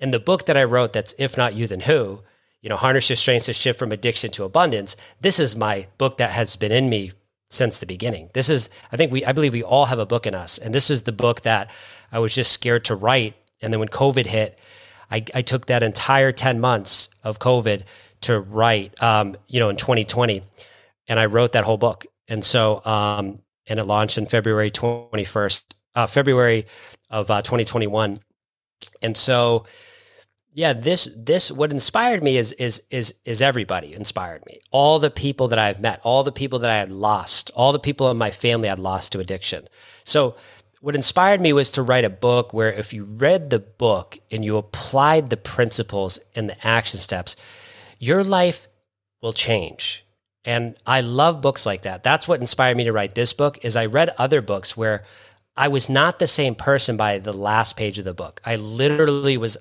And 0.00 0.12
the 0.12 0.18
book 0.18 0.46
that 0.46 0.56
I 0.56 0.64
wrote 0.64 0.92
that's 0.92 1.14
If 1.18 1.36
Not 1.36 1.54
You 1.54 1.66
Then 1.66 1.80
Who, 1.80 2.22
you 2.60 2.68
know, 2.68 2.76
Harness 2.76 3.08
Your 3.08 3.16
Strengths 3.16 3.46
to 3.46 3.52
Shift 3.52 3.78
from 3.78 3.92
Addiction 3.92 4.30
to 4.32 4.44
Abundance, 4.44 4.96
this 5.20 5.38
is 5.38 5.56
my 5.56 5.86
book 5.96 6.16
that 6.18 6.30
has 6.30 6.56
been 6.56 6.72
in 6.72 6.88
me 6.88 7.12
since 7.50 7.78
the 7.78 7.86
beginning. 7.86 8.30
This 8.34 8.50
is, 8.50 8.68
I 8.92 8.96
think 8.96 9.12
we, 9.12 9.24
I 9.24 9.32
believe 9.32 9.52
we 9.52 9.62
all 9.62 9.86
have 9.86 9.98
a 9.98 10.06
book 10.06 10.26
in 10.26 10.34
us. 10.34 10.58
And 10.58 10.74
this 10.74 10.90
is 10.90 11.04
the 11.04 11.12
book 11.12 11.42
that 11.42 11.70
I 12.12 12.18
was 12.18 12.34
just 12.34 12.52
scared 12.52 12.84
to 12.86 12.94
write. 12.94 13.34
And 13.62 13.72
then 13.72 13.80
when 13.80 13.88
COVID 13.88 14.26
hit, 14.26 14.58
I, 15.10 15.24
I 15.34 15.42
took 15.42 15.66
that 15.66 15.82
entire 15.82 16.32
10 16.32 16.60
months 16.60 17.08
of 17.22 17.38
COVID 17.38 17.84
to 18.22 18.40
write, 18.40 19.00
um, 19.02 19.36
you 19.46 19.60
know, 19.60 19.68
in 19.68 19.76
2020. 19.76 20.42
And 21.06 21.18
I 21.18 21.26
wrote 21.26 21.52
that 21.52 21.64
whole 21.64 21.78
book. 21.78 22.06
And 22.26 22.44
so, 22.44 22.82
um, 22.84 23.40
and 23.66 23.80
it 23.80 23.84
launched 23.84 24.18
in 24.18 24.26
February 24.26 24.70
21st, 24.70 25.64
uh, 25.94 26.06
February 26.06 26.66
of 27.08 27.30
uh, 27.30 27.40
2021. 27.42 28.18
And 29.00 29.16
so, 29.16 29.64
yeah, 30.54 30.72
this 30.72 31.08
this 31.16 31.52
what 31.52 31.70
inspired 31.70 32.22
me 32.22 32.36
is 32.36 32.52
is 32.54 32.82
is 32.90 33.14
is 33.24 33.40
everybody 33.42 33.94
inspired 33.94 34.44
me. 34.46 34.60
All 34.70 34.98
the 34.98 35.10
people 35.10 35.48
that 35.48 35.58
I've 35.58 35.80
met, 35.80 36.00
all 36.02 36.24
the 36.24 36.32
people 36.32 36.58
that 36.60 36.70
I 36.70 36.78
had 36.78 36.92
lost, 36.92 37.50
all 37.54 37.72
the 37.72 37.78
people 37.78 38.10
in 38.10 38.16
my 38.16 38.30
family 38.30 38.68
I'd 38.68 38.78
lost 38.78 39.12
to 39.12 39.20
addiction. 39.20 39.68
So 40.04 40.36
what 40.80 40.94
inspired 40.94 41.40
me 41.40 41.52
was 41.52 41.70
to 41.72 41.82
write 41.82 42.04
a 42.04 42.10
book 42.10 42.52
where 42.52 42.72
if 42.72 42.92
you 42.92 43.04
read 43.04 43.50
the 43.50 43.58
book 43.58 44.18
and 44.30 44.44
you 44.44 44.56
applied 44.56 45.30
the 45.30 45.36
principles 45.36 46.18
and 46.34 46.48
the 46.48 46.66
action 46.66 47.00
steps, 47.00 47.36
your 47.98 48.22
life 48.22 48.68
will 49.20 49.32
change. 49.32 50.04
And 50.44 50.76
I 50.86 51.00
love 51.00 51.42
books 51.42 51.66
like 51.66 51.82
that. 51.82 52.02
That's 52.02 52.28
what 52.28 52.40
inspired 52.40 52.76
me 52.76 52.84
to 52.84 52.92
write 52.92 53.14
this 53.14 53.32
book 53.32 53.64
is 53.64 53.76
I 53.76 53.86
read 53.86 54.10
other 54.18 54.40
books 54.40 54.76
where 54.76 55.04
I 55.56 55.68
was 55.68 55.88
not 55.88 56.20
the 56.20 56.28
same 56.28 56.54
person 56.54 56.96
by 56.96 57.18
the 57.18 57.32
last 57.32 57.76
page 57.76 57.98
of 57.98 58.04
the 58.04 58.14
book. 58.14 58.40
I 58.44 58.56
literally 58.56 59.36
was 59.36 59.58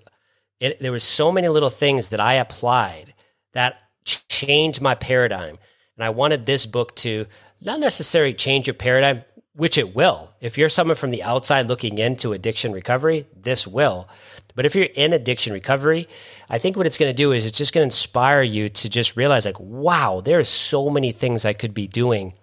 it, 0.60 0.80
there 0.80 0.92
was 0.92 1.04
so 1.04 1.32
many 1.32 1.48
little 1.48 1.70
things 1.70 2.08
that 2.08 2.20
I 2.20 2.36
applied 2.36 3.14
that 3.54 3.78
changed 4.04 4.82
my 4.82 4.96
paradigm. 4.96 5.58
And 5.96 6.04
I 6.04 6.10
wanted 6.10 6.46
this 6.46 6.66
book 6.66 6.96
to 6.98 7.26
not 7.62 7.80
necessarily 7.80 8.34
change 8.34 8.68
your 8.68 8.74
paradigm, 8.74 9.24
which 9.54 9.78
it 9.78 9.96
will. 9.96 10.30
If 10.40 10.58
you're 10.58 10.70
someone 10.70 10.96
from 10.96 11.10
the 11.10 11.24
outside 11.24 11.68
looking 11.68 11.98
into 11.98 12.34
addiction 12.34 12.72
recovery, 12.72 13.26
this 13.36 13.66
will. 13.66 14.08
But 14.56 14.66
if 14.66 14.76
you're 14.76 14.86
in 14.86 15.14
addiction 15.14 15.54
recovery, 15.54 16.08
I 16.50 16.58
think 16.58 16.78
what 16.78 16.86
it's 16.88 16.98
going 16.98 17.12
to 17.12 17.16
do 17.16 17.32
is 17.32 17.46
it's 17.46 17.58
just 17.58 17.74
going 17.74 17.84
to 17.84 17.96
inspire 17.96 18.42
you 18.42 18.70
to 18.70 18.90
just 18.90 19.16
realize, 19.16 19.46
like, 19.46 19.60
wow, 19.60 20.22
there 20.22 20.40
are 20.40 20.44
so 20.44 20.90
many 20.90 21.12
things 21.12 21.46
I 21.46 21.54
could 21.54 21.74
be 21.74 21.88
doing. 21.88 22.34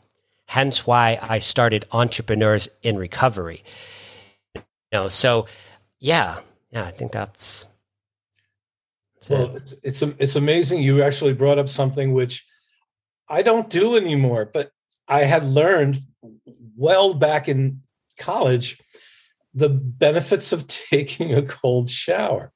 Hence 0.47 0.87
why 0.87 1.19
I 1.21 1.39
started 1.39 1.87
Entrepreneurs 1.91 2.69
in 2.83 2.97
Recovery. 2.97 3.65
You 4.55 4.63
know, 4.93 5.09
so 5.09 5.47
yeah, 5.99 6.41
yeah, 6.71 6.85
I 6.85 6.91
think 6.91 7.13
that's. 7.13 7.67
That's 9.29 9.47
well, 9.47 9.57
it. 9.57 9.63
it's 9.63 10.03
it's 10.03 10.03
it's 10.19 10.37
amazing. 10.37 10.83
You 10.83 11.03
actually 11.03 11.33
brought 11.33 11.59
up 11.59 11.69
something 11.69 12.13
which 12.13 12.45
I 13.29 13.43
don't 13.43 13.71
do 13.71 13.97
anymore, 13.97 14.51
but 14.53 14.71
I 15.09 15.25
had 15.25 15.47
learned 15.47 16.01
well 16.77 17.15
back 17.15 17.49
in 17.49 17.83
college 18.19 18.79
the 19.55 19.69
benefits 19.69 20.53
of 20.53 20.67
taking 20.91 21.35
a 21.35 21.43
cold 21.43 21.89
shower. 21.89 22.53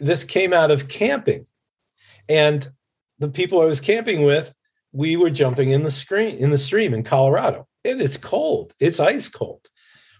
This 0.00 0.24
came 0.24 0.52
out 0.52 0.70
of 0.70 0.88
camping. 0.88 1.46
And 2.28 2.66
the 3.18 3.28
people 3.28 3.60
I 3.60 3.64
was 3.64 3.80
camping 3.80 4.24
with, 4.24 4.54
we 4.92 5.16
were 5.16 5.30
jumping 5.30 5.70
in 5.70 5.82
the 5.82 5.90
screen 5.90 6.36
in 6.36 6.50
the 6.50 6.58
stream 6.58 6.94
in 6.94 7.02
Colorado. 7.02 7.66
And 7.84 8.00
it's 8.00 8.16
cold. 8.16 8.72
It's 8.78 9.00
ice 9.00 9.28
cold. 9.28 9.68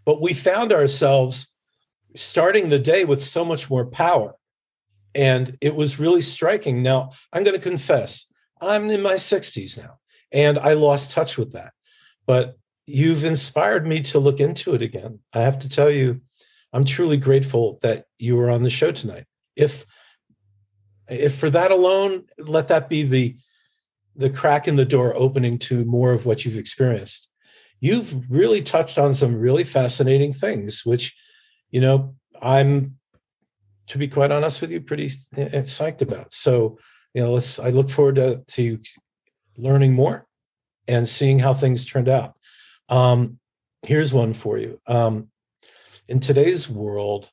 But 0.05 0.21
we 0.21 0.33
found 0.33 0.73
ourselves 0.73 1.55
starting 2.17 2.69
the 2.69 2.79
day 2.79 3.05
with 3.05 3.23
so 3.23 3.45
much 3.45 3.71
more 3.71 3.87
power. 3.87 4.35
And 5.15 5.57
it 5.61 5.75
was 5.75 5.99
really 5.99 6.21
striking. 6.21 6.83
Now, 6.83 7.11
I'm 7.33 7.43
going 7.45 7.57
to 7.57 7.63
confess, 7.63 8.27
I'm 8.61 8.91
in 8.91 9.03
my 9.03 9.15
60s 9.15 9.79
now, 9.79 9.99
and 10.31 10.59
I 10.59 10.75
lost 10.75 11.11
touch 11.11 11.37
with 11.37 11.53
that. 11.53 11.73
But 12.27 12.57
you've 12.87 13.25
inspired 13.25 13.87
me 13.87 14.03
to 14.03 14.19
look 14.19 14.41
into 14.41 14.75
it 14.75 14.83
again. 14.83 15.21
I 15.33 15.41
have 15.41 15.59
to 15.61 15.69
tell 15.69 15.91
you, 15.91 16.21
I'm 16.73 16.85
truly 16.85 17.17
grateful 17.17 17.79
that 17.83 18.05
you 18.19 18.37
were 18.37 18.51
on 18.51 18.63
the 18.63 18.71
show 18.71 18.93
tonight. 18.93 19.25
If 19.57 19.85
if 21.09 21.37
for 21.37 21.51
that 21.51 21.73
alone, 21.73 22.27
let 22.39 22.69
that 22.69 22.89
be 22.89 23.03
the 23.03 23.37
the 24.15 24.31
crack 24.31 24.69
in 24.69 24.77
the 24.77 24.85
door 24.85 25.15
opening 25.17 25.59
to 25.59 25.85
more 25.85 26.13
of 26.13 26.27
what 26.27 26.45
you've 26.45 26.59
experienced. 26.59 27.29
You've 27.81 28.31
really 28.31 28.61
touched 28.61 28.99
on 28.99 29.15
some 29.15 29.35
really 29.35 29.65
fascinating 29.65 30.33
things, 30.33 30.83
which, 30.85 31.17
you 31.71 31.81
know, 31.81 32.15
I'm, 32.43 32.99
to 33.91 33.99
be 33.99 34.07
quite 34.07 34.31
honest 34.31 34.61
with 34.61 34.71
you, 34.71 34.81
pretty 34.81 35.11
psyched 35.35 36.01
about. 36.01 36.33
So, 36.33 36.79
you 37.13 37.25
know, 37.25 37.33
let's. 37.33 37.59
I 37.59 37.71
look 37.71 37.91
forward 37.91 38.15
to 38.17 38.43
to 38.47 38.79
learning 39.59 39.95
more 39.95 40.27
and 40.87 41.09
seeing 41.09 41.41
how 41.41 41.55
things 41.55 41.85
turned 41.85 42.09
out. 42.09 42.37
Um, 42.89 43.41
here's 43.83 44.15
one 44.15 44.33
for 44.33 44.59
you. 44.59 44.81
Um, 44.87 45.31
in 46.07 46.21
today's 46.21 46.71
world, 46.71 47.31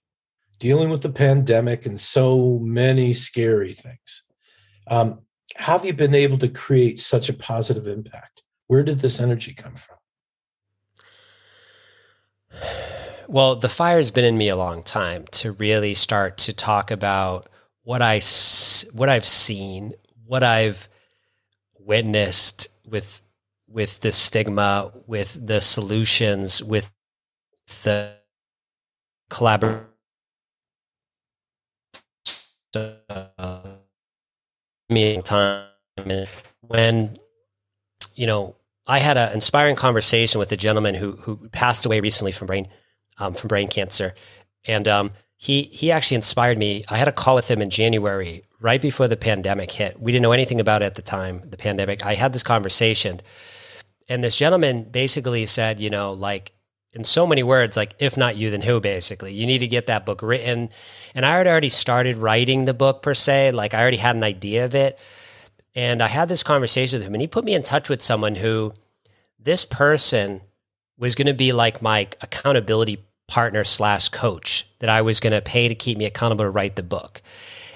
dealing 0.58 0.90
with 0.90 1.04
the 1.04 1.12
pandemic 1.12 1.86
and 1.86 2.00
so 2.00 2.58
many 2.60 3.14
scary 3.14 3.74
things, 3.74 4.24
um, 4.88 5.20
have 5.58 5.86
you 5.86 5.94
been 5.94 6.16
able 6.16 6.40
to 6.40 6.50
create 6.50 6.98
such 7.00 7.30
a 7.30 7.34
positive 7.34 7.88
impact? 7.88 8.42
Where 8.66 8.82
did 8.82 9.00
this 9.00 9.20
energy 9.20 9.54
come 9.54 9.76
from? 9.76 9.98
Well, 13.28 13.58
the 13.58 13.68
fire's 13.68 14.10
been 14.10 14.24
in 14.24 14.38
me 14.38 14.48
a 14.48 14.56
long 14.56 14.84
time 14.84 15.26
to 15.32 15.52
really 15.52 15.94
start 15.96 16.38
to 16.40 16.54
talk 16.54 16.92
about 16.92 17.50
what 17.84 18.02
I 18.02 18.22
what 18.94 19.10
I've 19.10 19.26
seen, 19.26 19.94
what 20.26 20.44
I've 20.44 20.88
witnessed 21.78 22.70
with 22.88 23.22
with 23.68 24.00
the 24.00 24.14
stigma, 24.14 24.92
with 25.08 25.46
the 25.46 25.60
solutions, 25.60 26.64
with 26.64 26.90
the 27.84 28.14
collaboration. 29.30 29.88
meeting 34.90 35.22
time 35.22 35.68
when 36.62 37.18
you 38.16 38.26
know 38.26 38.56
I 38.86 39.00
had 39.00 39.18
an 39.18 39.34
inspiring 39.34 39.76
conversation 39.76 40.40
with 40.40 40.52
a 40.54 40.58
gentleman 40.58 40.96
who 40.96 41.12
who 41.14 41.50
passed 41.50 41.86
away 41.86 42.00
recently 42.00 42.32
from 42.32 42.48
brain 42.48 42.70
um, 43.18 43.34
from 43.34 43.48
brain 43.48 43.68
cancer, 43.68 44.14
and 44.66 44.88
um, 44.88 45.12
he 45.38 45.64
he 45.64 45.92
actually 45.92 46.16
inspired 46.16 46.58
me. 46.58 46.84
I 46.90 46.98
had 46.98 47.08
a 47.08 47.12
call 47.14 47.36
with 47.36 47.50
him 47.50 47.62
in 47.62 47.70
January, 47.70 48.44
right 48.60 48.82
before 48.82 49.08
the 49.08 49.18
pandemic 49.18 49.72
hit. 49.72 50.02
We 50.02 50.12
didn't 50.12 50.24
know 50.24 50.32
anything 50.32 50.60
about 50.60 50.82
it 50.82 50.86
at 50.86 50.96
the 50.96 51.02
time, 51.02 51.42
the 51.46 51.58
pandemic. 51.58 52.06
I 52.06 52.16
had 52.16 52.34
this 52.34 52.44
conversation, 52.44 53.22
and 54.10 54.24
this 54.24 54.36
gentleman 54.36 54.84
basically 54.84 55.46
said, 55.46 55.80
you 55.80 55.90
know, 55.90 56.14
like 56.14 56.54
in 56.94 57.04
so 57.04 57.28
many 57.28 57.44
words, 57.44 57.78
like 57.78 57.96
if 58.00 58.18
not 58.18 58.38
you, 58.38 58.50
then 58.50 58.62
who? 58.62 58.80
Basically, 58.80 59.34
you 59.34 59.46
need 59.46 59.60
to 59.60 59.68
get 59.68 59.88
that 59.88 60.06
book 60.06 60.22
written. 60.22 60.70
And 61.14 61.26
I 61.26 61.38
had 61.38 61.48
already 61.48 61.70
started 61.70 62.18
writing 62.18 62.66
the 62.66 62.74
book 62.74 63.02
per 63.02 63.14
se. 63.14 63.52
Like 63.52 63.74
I 63.74 63.82
already 63.82 63.98
had 63.98 64.16
an 64.16 64.24
idea 64.24 64.66
of 64.66 64.74
it, 64.74 65.00
and 65.76 66.02
I 66.02 66.08
had 66.08 66.30
this 66.30 66.44
conversation 66.44 66.98
with 67.00 67.08
him, 67.08 67.14
and 67.14 67.22
he 67.22 67.28
put 67.28 67.46
me 67.46 67.54
in 67.54 67.62
touch 67.62 67.90
with 67.90 68.02
someone 68.02 68.36
who 68.36 68.74
this 69.40 69.66
person 69.66 70.42
was 70.98 71.14
going 71.14 71.28
to 71.28 71.34
be 71.34 71.52
like 71.52 71.82
my 71.82 72.08
accountability 72.22 73.06
partner 73.28 73.64
slash 73.64 74.10
coach 74.10 74.68
that 74.80 74.90
I 74.90 75.02
was 75.02 75.20
going 75.20 75.34
to 75.34 75.42
pay 75.42 75.68
to 75.68 75.76
keep 75.76 75.98
me 75.98 76.06
accountable 76.06 76.46
to 76.46 76.50
write 76.50 76.76
the 76.76 76.84
book. 76.84 77.22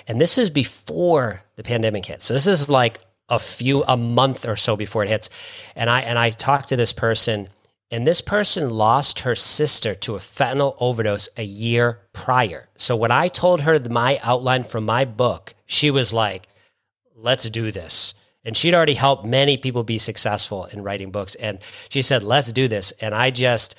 And 0.08 0.20
this 0.20 0.38
is 0.38 0.50
before 0.50 1.44
the 1.56 1.64
pandemic 1.64 2.06
hit. 2.06 2.22
So 2.22 2.34
this 2.34 2.48
is 2.48 2.70
like 2.70 3.00
a 3.30 3.40
few 3.40 3.84
a 3.84 3.96
month 3.96 4.46
or 4.48 4.56
so 4.56 4.76
before 4.76 5.04
it 5.04 5.10
hits. 5.10 5.30
And 5.76 5.90
I 5.90 6.02
and 6.02 6.20
I 6.20 6.32
talked 6.32 6.70
to 6.70 6.76
this 6.76 6.94
person 6.94 7.48
and 7.90 8.08
this 8.08 8.22
person 8.22 8.70
lost 8.70 9.20
her 9.20 9.36
sister 9.36 9.94
to 9.96 10.16
a 10.16 10.20
fentanyl 10.20 10.76
overdose 10.80 11.28
a 11.36 11.44
year 11.44 12.00
prior. 12.14 12.70
So 12.76 12.96
when 12.96 13.12
I 13.12 13.28
told 13.28 13.62
her 13.62 13.80
my 13.90 14.20
outline 14.24 14.64
from 14.64 14.86
my 14.86 15.04
book, 15.06 15.54
she 15.66 15.92
was 15.92 16.14
like, 16.14 16.48
"Let's 17.16 17.50
do 17.50 17.72
this." 17.72 18.14
And 18.44 18.58
she'd 18.58 18.74
already 18.74 18.96
helped 18.96 19.26
many 19.26 19.58
people 19.58 19.84
be 19.84 19.98
successful 19.98 20.66
in 20.66 20.84
writing 20.84 21.12
books 21.12 21.36
and 21.36 21.60
she 21.90 22.02
said, 22.02 22.24
"Let's 22.24 22.52
do 22.52 22.68
this." 22.68 22.92
And 23.00 23.14
I 23.14 23.30
just 23.30 23.76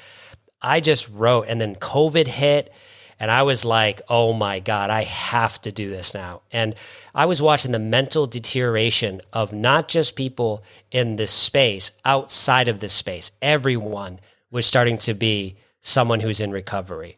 I 0.63 0.81
just 0.81 1.09
wrote, 1.11 1.47
and 1.49 1.61
then 1.61 1.75
COVID 1.75 2.27
hit. 2.27 2.73
And 3.19 3.31
I 3.31 3.45
was 3.45 3.65
like, 3.65 4.03
oh 4.09 4.33
my 4.33 4.59
God, 4.59 4.91
I 4.91 5.05
have 5.05 5.61
to 5.63 5.71
do 5.71 5.89
this 5.89 6.13
now. 6.13 6.43
And 6.51 6.75
I 7.15 7.27
was 7.27 7.41
watching 7.41 7.71
the 7.71 7.79
mental 7.79 8.27
deterioration 8.27 9.21
of 9.33 9.53
not 9.53 9.87
just 9.87 10.17
people 10.17 10.65
in 10.91 11.15
this 11.15 11.31
space, 11.31 11.93
outside 12.05 12.67
of 12.67 12.81
this 12.81 12.93
space. 12.93 13.31
Everyone 13.41 14.19
was 14.51 14.67
starting 14.67 14.99
to 14.99 15.15
be 15.15 15.55
someone 15.83 16.19
who's 16.19 16.41
in 16.41 16.51
recovery. 16.51 17.17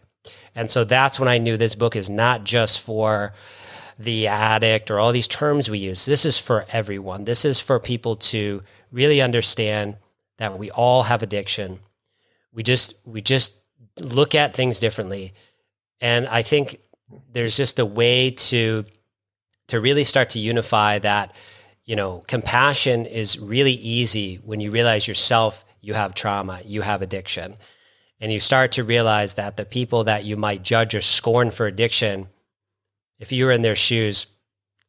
And 0.54 0.70
so 0.70 0.84
that's 0.84 1.18
when 1.18 1.28
I 1.28 1.38
knew 1.38 1.56
this 1.56 1.74
book 1.74 1.96
is 1.96 2.10
not 2.10 2.44
just 2.44 2.82
for 2.82 3.32
the 3.98 4.26
addict 4.26 4.90
or 4.90 4.98
all 4.98 5.12
these 5.12 5.28
terms 5.28 5.70
we 5.70 5.78
use. 5.78 6.04
This 6.04 6.26
is 6.26 6.38
for 6.38 6.66
everyone. 6.70 7.24
This 7.24 7.46
is 7.46 7.60
for 7.60 7.80
people 7.80 8.16
to 8.16 8.62
really 8.92 9.22
understand 9.22 9.96
that 10.36 10.58
we 10.58 10.70
all 10.70 11.04
have 11.04 11.22
addiction 11.22 11.80
we 12.54 12.62
just 12.62 12.94
we 13.04 13.20
just 13.20 13.60
look 14.00 14.34
at 14.34 14.54
things 14.54 14.80
differently. 14.80 15.34
And 16.00 16.26
i 16.26 16.42
think 16.42 16.80
there's 17.32 17.56
just 17.56 17.78
a 17.78 17.86
way 17.86 18.30
to 18.30 18.84
to 19.68 19.80
really 19.80 20.04
start 20.04 20.30
to 20.30 20.38
unify 20.38 20.98
that 20.98 21.34
you 21.84 21.96
know 21.96 22.24
compassion 22.26 23.06
is 23.06 23.38
really 23.38 23.72
easy 23.72 24.36
when 24.36 24.60
you 24.60 24.70
realize 24.70 25.06
yourself 25.06 25.64
you 25.80 25.94
have 25.94 26.14
trauma 26.14 26.60
you 26.64 26.82
have 26.82 27.02
addiction. 27.02 27.56
And 28.20 28.32
you 28.32 28.40
start 28.40 28.72
to 28.72 28.84
realize 28.84 29.34
that 29.34 29.58
the 29.58 29.66
people 29.66 30.04
that 30.04 30.24
you 30.24 30.36
might 30.36 30.62
judge 30.62 30.94
or 30.94 31.02
scorn 31.02 31.50
for 31.50 31.66
addiction 31.66 32.28
if 33.18 33.32
you 33.32 33.44
were 33.44 33.52
in 33.52 33.62
their 33.62 33.76
shoes 33.76 34.26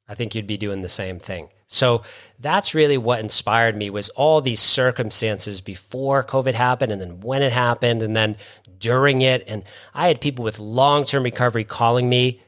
i 0.08 0.16
think 0.16 0.34
you'd 0.36 0.48
be 0.48 0.58
doing 0.58 0.82
the 0.82 0.90
same 0.90 1.20
thing 1.20 1.50
so 1.68 2.04
that's 2.40 2.76
really 2.76 2.98
what 2.98 3.20
inspired 3.20 3.76
me 3.76 3.90
was 3.90 4.10
all 4.10 4.42
these 4.42 4.60
circumstances 4.60 5.62
before 5.62 6.24
COVID 6.24 6.54
happened 6.54 6.92
and 6.92 7.02
then 7.02 7.22
when 7.22 7.42
it 7.42 7.52
happened 7.52 8.02
and 8.02 8.16
then 8.16 8.38
during 8.78 9.22
it. 9.22 9.44
And 9.48 9.64
I 9.94 10.08
had 10.08 10.22
people 10.22 10.44
with 10.44 10.60
long-term 10.60 11.24
recovery 11.24 11.64
calling 11.64 12.08
me 12.08 12.42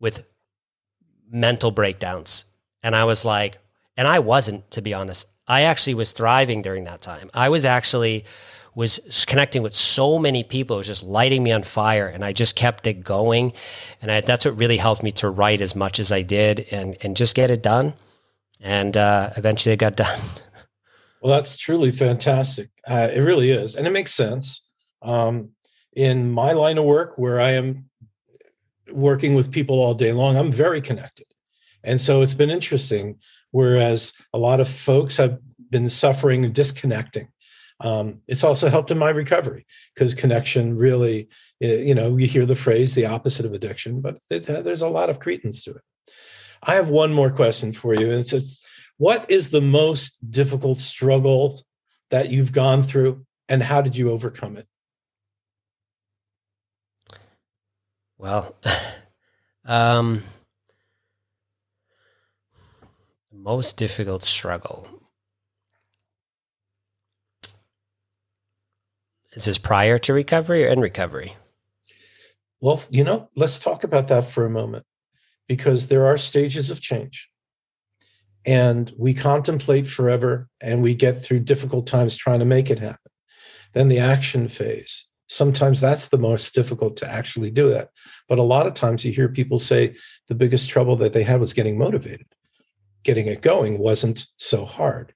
with 0.00 0.24
mental 1.30 1.70
breakdowns. 1.70 2.46
And 2.82 2.96
I 2.96 3.04
was 3.04 3.24
like, 3.24 3.58
and 3.96 4.08
I 4.08 4.18
wasn't, 4.18 4.70
to 4.72 4.82
be 4.82 4.92
honest. 4.92 5.28
I 5.46 5.62
actually 5.62 5.94
was 5.94 6.12
thriving 6.12 6.62
during 6.62 6.84
that 6.84 7.00
time. 7.00 7.30
I 7.32 7.50
was 7.50 7.64
actually 7.64 8.24
was 8.74 9.24
connecting 9.28 9.62
with 9.62 9.72
so 9.72 10.18
many 10.18 10.42
people. 10.42 10.76
It 10.76 10.78
was 10.78 10.86
just 10.88 11.04
lighting 11.04 11.44
me 11.44 11.52
on 11.52 11.62
fire, 11.62 12.08
and 12.08 12.24
I 12.24 12.32
just 12.32 12.56
kept 12.56 12.88
it 12.88 13.04
going. 13.04 13.52
And 14.02 14.10
I, 14.10 14.20
that's 14.20 14.44
what 14.44 14.56
really 14.56 14.78
helped 14.78 15.04
me 15.04 15.12
to 15.12 15.30
write 15.30 15.60
as 15.60 15.76
much 15.76 16.00
as 16.00 16.10
I 16.10 16.22
did, 16.22 16.66
and 16.72 16.96
and 17.02 17.16
just 17.16 17.36
get 17.36 17.52
it 17.52 17.62
done 17.62 17.94
and 18.64 18.96
uh, 18.96 19.30
eventually 19.36 19.74
it 19.74 19.78
got 19.78 19.94
done. 20.04 20.18
Well, 21.22 21.36
that's 21.36 21.56
truly 21.56 21.92
fantastic. 21.92 22.70
Uh, 22.86 23.08
it 23.12 23.20
really 23.20 23.50
is, 23.50 23.76
and 23.76 23.86
it 23.86 23.90
makes 23.90 24.12
sense. 24.12 24.66
Um, 25.02 25.50
in 25.94 26.32
my 26.32 26.52
line 26.52 26.78
of 26.78 26.84
work, 26.84 27.16
where 27.16 27.38
I 27.38 27.52
am 27.52 27.88
working 28.90 29.34
with 29.34 29.52
people 29.52 29.76
all 29.76 29.94
day 29.94 30.12
long, 30.12 30.36
I'm 30.36 30.50
very 30.50 30.80
connected, 30.80 31.26
and 31.84 32.00
so 32.00 32.22
it's 32.22 32.34
been 32.34 32.50
interesting. 32.50 33.20
Whereas 33.52 34.12
a 34.32 34.38
lot 34.38 34.58
of 34.58 34.68
folks 34.68 35.16
have 35.18 35.38
been 35.70 35.88
suffering 35.88 36.44
and 36.44 36.52
disconnecting. 36.52 37.28
Um, 37.78 38.20
it's 38.26 38.42
also 38.42 38.68
helped 38.68 38.90
in 38.90 38.98
my 38.98 39.10
recovery 39.10 39.64
because 39.94 40.14
connection 40.14 40.76
really, 40.76 41.28
eh, 41.60 41.76
you 41.76 41.94
know, 41.94 42.16
you 42.16 42.26
hear 42.26 42.46
the 42.46 42.56
phrase 42.56 42.94
the 42.94 43.06
opposite 43.06 43.46
of 43.46 43.52
addiction, 43.52 44.00
but 44.00 44.18
it, 44.28 44.46
there's 44.46 44.82
a 44.82 44.88
lot 44.88 45.08
of 45.08 45.20
credence 45.20 45.62
to 45.64 45.70
it. 45.70 45.82
I 46.66 46.76
have 46.76 46.88
one 46.88 47.12
more 47.12 47.30
question 47.30 47.72
for 47.72 47.94
you. 47.94 48.10
And 48.10 48.20
it's 48.20 48.64
what 48.96 49.30
is 49.30 49.50
the 49.50 49.60
most 49.60 50.18
difficult 50.30 50.80
struggle 50.80 51.62
that 52.10 52.30
you've 52.30 52.52
gone 52.52 52.82
through 52.82 53.26
and 53.48 53.62
how 53.62 53.82
did 53.82 53.96
you 53.96 54.10
overcome 54.10 54.56
it? 54.56 54.66
Well, 58.16 58.56
um, 59.66 60.22
the 63.30 63.36
most 63.36 63.76
difficult 63.76 64.22
struggle. 64.22 64.88
Is 69.32 69.44
this 69.44 69.58
prior 69.58 69.98
to 69.98 70.14
recovery 70.14 70.64
or 70.64 70.68
in 70.68 70.80
recovery? 70.80 71.36
Well, 72.60 72.82
you 72.88 73.04
know, 73.04 73.28
let's 73.34 73.58
talk 73.58 73.84
about 73.84 74.08
that 74.08 74.24
for 74.24 74.46
a 74.46 74.50
moment 74.50 74.86
because 75.48 75.88
there 75.88 76.06
are 76.06 76.16
stages 76.16 76.70
of 76.70 76.80
change. 76.80 77.28
And 78.46 78.92
we 78.98 79.14
contemplate 79.14 79.86
forever 79.86 80.48
and 80.60 80.82
we 80.82 80.94
get 80.94 81.24
through 81.24 81.40
difficult 81.40 81.86
times 81.86 82.16
trying 82.16 82.40
to 82.40 82.44
make 82.44 82.70
it 82.70 82.78
happen. 82.78 83.10
Then 83.72 83.88
the 83.88 83.98
action 83.98 84.48
phase. 84.48 85.06
Sometimes 85.28 85.80
that's 85.80 86.08
the 86.08 86.18
most 86.18 86.54
difficult 86.54 86.96
to 86.98 87.10
actually 87.10 87.50
do 87.50 87.70
that. 87.70 87.88
But 88.28 88.38
a 88.38 88.42
lot 88.42 88.66
of 88.66 88.74
times 88.74 89.04
you 89.04 89.12
hear 89.12 89.28
people 89.28 89.58
say 89.58 89.96
the 90.28 90.34
biggest 90.34 90.68
trouble 90.68 90.96
that 90.96 91.14
they 91.14 91.22
had 91.22 91.40
was 91.40 91.54
getting 91.54 91.78
motivated. 91.78 92.26
Getting 93.02 93.26
it 93.26 93.40
going 93.40 93.78
wasn't 93.78 94.26
so 94.36 94.66
hard. 94.66 95.14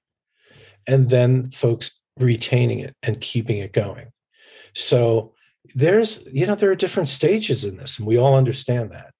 And 0.87 1.09
then 1.09 1.49
folks 1.51 1.99
retaining 2.17 2.79
it 2.79 2.95
and 3.03 3.21
keeping 3.21 3.59
it 3.59 3.71
going. 3.71 4.07
So 4.73 5.33
there's, 5.75 6.25
you 6.31 6.47
know, 6.47 6.55
there 6.55 6.71
are 6.71 6.75
different 6.75 7.09
stages 7.09 7.65
in 7.65 7.77
this, 7.77 7.99
and 7.99 8.07
we 8.07 8.17
all 8.17 8.35
understand 8.35 8.91
that. 8.91 9.13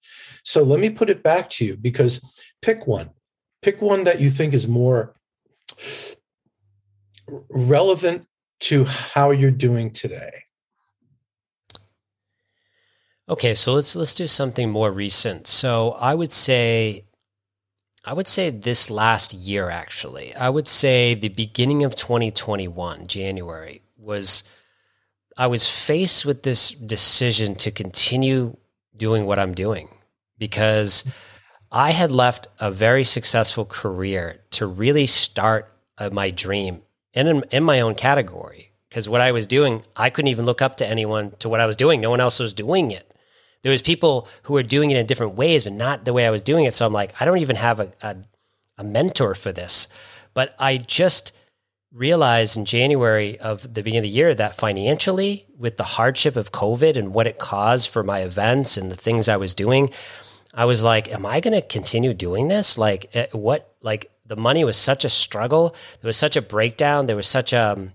So 0.44 0.64
let 0.64 0.80
me 0.80 0.90
put 0.90 1.10
it 1.10 1.24
back 1.24 1.50
to 1.52 1.66
you 1.66 1.78
because 1.78 2.24
pick 2.62 2.88
one. 2.88 3.12
Pick 3.62 3.82
one 3.82 4.06
that 4.06 4.22
you 4.22 4.30
think 4.30 4.54
is 4.54 4.68
more 4.68 5.16
relevant 7.50 8.26
to 8.62 8.86
how 8.86 9.32
you're 9.32 9.52
doing 9.52 9.92
today. 9.92 10.44
Okay, 13.28 13.54
so 13.54 13.74
let's 13.74 13.96
let's 13.96 14.16
do 14.16 14.28
something 14.28 14.70
more 14.70 14.92
recent. 14.92 15.46
So 15.46 15.92
I 15.92 16.16
would 16.16 16.34
say 16.34 17.06
I 18.04 18.14
would 18.14 18.28
say 18.28 18.50
this 18.50 18.90
last 18.90 19.34
year, 19.34 19.70
actually. 19.70 20.34
I 20.36 20.50
would 20.50 20.68
say 20.68 21.14
the 21.14 21.30
beginning 21.30 21.84
of 21.84 21.96
2021, 21.96 23.08
January, 23.08 23.82
was 23.98 24.44
I 25.38 25.48
was 25.48 25.70
faced 25.70 26.26
with 26.26 26.44
this 26.44 26.72
decision 26.72 27.56
to 27.56 27.72
continue 27.72 28.58
doing 28.96 29.26
what 29.26 29.38
I'm 29.38 29.54
doing 29.54 29.90
because 30.40 31.04
I 31.72 31.92
had 31.92 32.10
left 32.10 32.48
a 32.60 32.72
very 32.72 33.04
successful 33.04 33.66
career 33.66 34.42
to 34.52 34.66
really 34.66 35.06
start 35.06 35.72
uh, 36.00 36.10
my 36.12 36.32
dream 36.32 36.82
in, 37.14 37.44
in 37.52 37.64
my 37.64 37.82
own 37.82 37.94
category. 37.94 38.72
Because 38.90 39.08
what 39.08 39.22
I 39.22 39.32
was 39.32 39.46
doing, 39.46 39.84
I 39.96 40.10
couldn't 40.10 40.30
even 40.30 40.46
look 40.46 40.64
up 40.64 40.78
to 40.78 40.88
anyone 40.88 41.34
to 41.40 41.50
what 41.50 41.60
I 41.60 41.68
was 41.68 41.76
doing. 41.76 42.02
No 42.02 42.10
one 42.10 42.20
else 42.20 42.40
was 42.40 42.56
doing 42.56 42.90
it 42.90 43.10
there 43.62 43.72
was 43.72 43.82
people 43.82 44.28
who 44.44 44.54
were 44.54 44.64
doing 44.64 44.92
it 44.92 44.98
in 44.98 45.06
different 45.06 45.36
ways, 45.36 45.64
but 45.64 45.74
not 45.74 46.06
the 46.06 46.14
way 46.14 46.26
I 46.26 46.32
was 46.32 46.42
doing 46.42 46.66
it. 46.66 46.74
So 46.74 46.86
I'm 46.86 46.94
like, 46.94 47.14
I 47.22 47.26
don't 47.26 47.40
even 47.40 47.58
have 47.58 47.80
a, 47.80 47.92
a, 48.02 48.16
a 48.78 48.84
mentor 48.84 49.36
for 49.36 49.52
this. 49.52 49.88
But 50.34 50.56
I 50.60 50.78
just 50.78 51.34
realized 51.92 52.56
in 52.56 52.66
January 52.66 53.40
of 53.40 53.64
the 53.64 53.82
beginning 53.82 54.00
of 54.00 54.04
the 54.04 54.10
year 54.10 54.34
that 54.36 54.56
financially, 54.56 55.48
with 55.58 55.78
the 55.78 55.84
hardship 55.84 56.36
of 56.36 56.52
COVID 56.52 56.96
and 56.96 57.14
what 57.14 57.28
it 57.28 57.40
caused 57.40 57.90
for 57.90 58.04
my 58.04 58.22
events 58.22 58.78
and 58.78 58.92
the 58.92 58.96
things 58.96 59.28
I 59.28 59.38
was 59.38 59.56
doing, 59.56 59.90
I 60.60 60.66
was 60.66 60.84
like, 60.84 61.10
am 61.14 61.26
I 61.26 61.40
going 61.40 61.54
to 61.54 61.66
continue 61.66 62.14
doing 62.14 62.50
this? 62.50 62.78
Like, 62.78 63.10
eh, 63.16 63.28
what, 63.32 63.76
like, 63.82 64.12
the 64.26 64.36
money 64.36 64.64
was 64.64 64.76
such 64.76 65.06
a 65.06 65.10
struggle. 65.10 65.76
There 66.02 66.10
was 66.10 66.18
such 66.18 66.36
a 66.36 66.42
breakdown. 66.42 67.06
There 67.06 67.16
was 67.16 67.28
such 67.28 67.54
a, 67.54 67.72
um, 67.72 67.94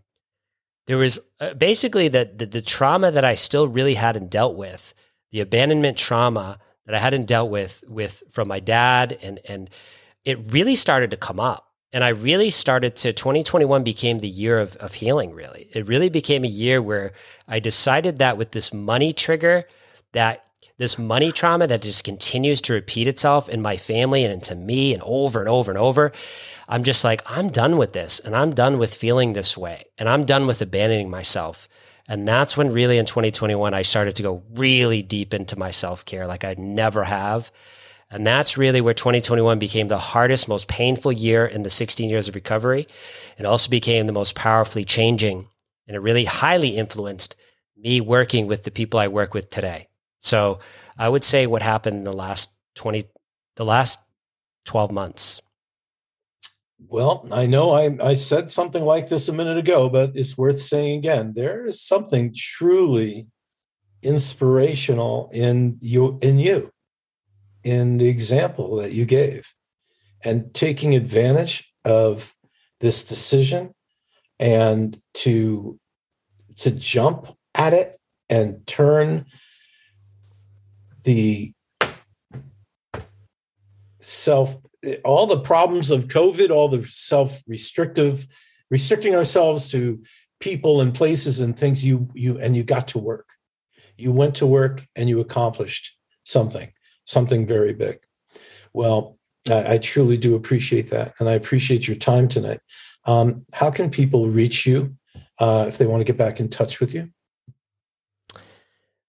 there 0.87 0.97
was 0.97 1.19
uh, 1.41 1.55
basically 1.55 2.09
the, 2.09 2.31
the, 2.35 2.47
the 2.47 2.63
trauma 2.63 3.11
that 3.11 3.25
I 3.25 3.35
still 3.35 3.69
really 3.69 3.95
hadn't 3.95 4.31
dealt 4.31 4.57
with 4.57 4.95
the 5.31 5.41
abandonment 5.41 5.99
trauma 5.99 6.59
that 6.87 6.95
I 6.95 6.99
hadn't 6.99 7.27
dealt 7.27 7.51
with 7.51 7.83
with 7.89 8.23
from 8.31 8.47
my 8.47 8.61
dad 8.61 9.19
and 9.21 9.41
and 9.49 9.69
it 10.25 10.39
really 10.53 10.77
started 10.77 11.11
to 11.11 11.17
come 11.17 11.41
up. 11.41 11.73
And 11.93 12.05
I 12.05 12.11
really 12.11 12.51
started 12.51 12.95
to 12.97 13.13
2021 13.13 13.83
became 13.83 14.21
the 14.21 14.29
year 14.29 14.59
of, 14.59 14.77
of 14.77 14.95
healing, 14.95 15.33
really. 15.33 15.69
It 15.73 15.87
really 15.87 16.09
became 16.09 16.45
a 16.45 16.49
year 16.49 16.81
where 16.81 17.13
I 17.47 17.61
decided 17.61 18.19
that 18.19 18.39
with 18.39 18.53
this 18.53 18.73
money 18.73 19.13
trigger, 19.13 19.65
that 20.13 20.45
this 20.79 20.99
money 20.99 21.33
trauma 21.33 21.67
that 21.67 21.83
just 21.83 22.05
continues 22.05 22.61
to 22.63 22.73
repeat 22.73 23.07
itself 23.07 23.49
in 23.49 23.63
my 23.63 23.77
family 23.77 24.25
and 24.25 24.33
into 24.33 24.55
me 24.55 24.93
and 24.93 25.03
over 25.05 25.41
and 25.41 25.49
over 25.49 25.71
and 25.71 25.79
over. 25.79 26.13
I'm 26.69 26.85
just 26.85 27.05
like, 27.05 27.23
I'm 27.27 27.49
done 27.49 27.77
with 27.77 27.93
this 27.93 28.21
and 28.21 28.35
I'm 28.35 28.53
done 28.53 28.79
with 28.79 28.95
feeling 28.95 29.33
this 29.33 29.57
way 29.57 29.85
and 29.99 30.09
I'm 30.09 30.25
done 30.25 30.47
with 30.47 30.63
abandoning 30.63 31.11
myself. 31.11 31.69
And 32.09 32.29
that's 32.29 32.57
when 32.57 32.73
really 32.73 32.99
in 32.99 33.07
2021, 33.07 33.73
I 33.73 33.83
started 33.83 34.17
to 34.17 34.23
go 34.23 34.43
really 34.55 35.03
deep 35.03 35.33
into 35.33 35.59
my 35.59 35.71
self 35.71 36.05
care 36.05 36.27
like 36.27 36.45
I 36.45 36.55
never 36.59 37.05
have. 37.05 37.51
And 38.11 38.27
that's 38.27 38.57
really 38.57 38.81
where 38.81 38.95
2021 38.95 39.59
became 39.59 39.89
the 39.89 39.99
hardest, 39.99 40.47
most 40.47 40.69
painful 40.69 41.13
year 41.13 41.47
in 41.47 41.63
the 41.63 41.71
16 41.71 42.09
years 42.09 42.29
of 42.29 42.35
recovery. 42.35 42.87
It 43.39 43.47
also 43.47 43.71
became 43.71 44.07
the 44.07 44.13
most 44.13 44.35
powerfully 44.35 44.85
changing 44.85 45.49
and 45.87 45.97
it 45.97 46.01
really 46.01 46.25
highly 46.25 46.77
influenced 46.77 47.37
me 47.77 48.01
working 48.01 48.47
with 48.47 48.65
the 48.65 48.71
people 48.71 49.01
I 49.01 49.09
work 49.09 49.35
with 49.35 49.51
today. 49.51 49.89
So 50.25 50.59
I 50.99 51.09
would 51.09 51.23
say 51.23 51.47
what 51.47 51.63
happened 51.63 51.99
in 51.99 52.05
the 52.05 52.13
last 52.13 52.51
20, 52.75 53.05
the 53.55 53.65
last 53.65 54.01
12 54.65 54.91
months 54.91 55.41
well, 56.89 57.27
I 57.33 57.47
know 57.47 57.73
I, 57.73 57.97
I 58.01 58.15
said 58.15 58.51
something 58.51 58.85
like 58.85 59.09
this 59.09 59.29
a 59.29 59.33
minute 59.33 59.59
ago, 59.59 59.89
but 59.89 60.13
it's 60.15 60.37
worth 60.37 60.61
saying 60.61 60.99
again. 60.99 61.33
There 61.35 61.65
is 61.65 61.81
something 61.81 62.35
truly 62.37 63.27
inspirational 64.03 65.31
in 65.33 65.79
you 65.81 66.19
in 66.21 66.39
you, 66.39 66.71
in 67.63 67.97
the 67.97 68.09
example 68.09 68.77
that 68.77 68.93
you 68.93 69.07
gave, 69.07 69.53
and 70.23 70.53
taking 70.53 70.95
advantage 70.95 71.69
of 71.85 72.35
this 72.81 73.05
decision 73.05 73.75
and 74.39 75.01
to 75.15 75.79
to 76.59 76.71
jump 76.71 77.29
at 77.55 77.73
it 77.73 77.99
and 78.29 78.67
turn 78.67 79.27
the 81.05 81.53
self 84.01 84.57
all 85.05 85.27
the 85.27 85.41
problems 85.41 85.91
of 85.91 86.09
COVID, 86.09 86.51
all 86.51 86.69
the 86.69 86.85
self 86.85 87.43
restrictive, 87.47 88.27
restricting 88.71 89.15
ourselves 89.15 89.71
to 89.71 90.03
people 90.41 90.81
and 90.81 90.95
places 90.95 91.41
and 91.41 91.57
things 91.57 91.85
you 91.85 92.09
you 92.15 92.39
and 92.39 92.57
you 92.57 92.63
got 92.63 92.89
to 92.89 92.99
work. 92.99 93.29
You 93.97 94.13
went 94.13 94.35
to 94.37 94.47
work 94.47 94.87
and 94.97 95.09
you 95.09 95.21
accomplished 95.21 95.97
something, 96.25 96.73
something 97.05 97.47
very 97.47 97.73
big. 97.73 98.01
Well, 98.73 99.19
I, 99.49 99.75
I 99.75 99.79
truly 99.79 100.17
do 100.17 100.35
appreciate 100.35 100.91
that, 100.91 101.15
and 101.19 101.29
I 101.29 101.33
appreciate 101.33 101.87
your 101.87 101.97
time 101.97 102.29
tonight. 102.29 102.61
Um, 103.07 103.45
how 103.53 103.71
can 103.71 103.91
people 103.91 104.29
reach 104.29 104.67
you 104.67 104.97
uh, 105.39 105.67
if 105.69 105.79
they 105.79 105.87
want 105.87 106.01
to 106.01 106.05
get 106.05 106.17
back 106.17 106.41
in 106.41 106.49
touch 106.49 106.81
with 106.81 106.95
you? 106.95 107.11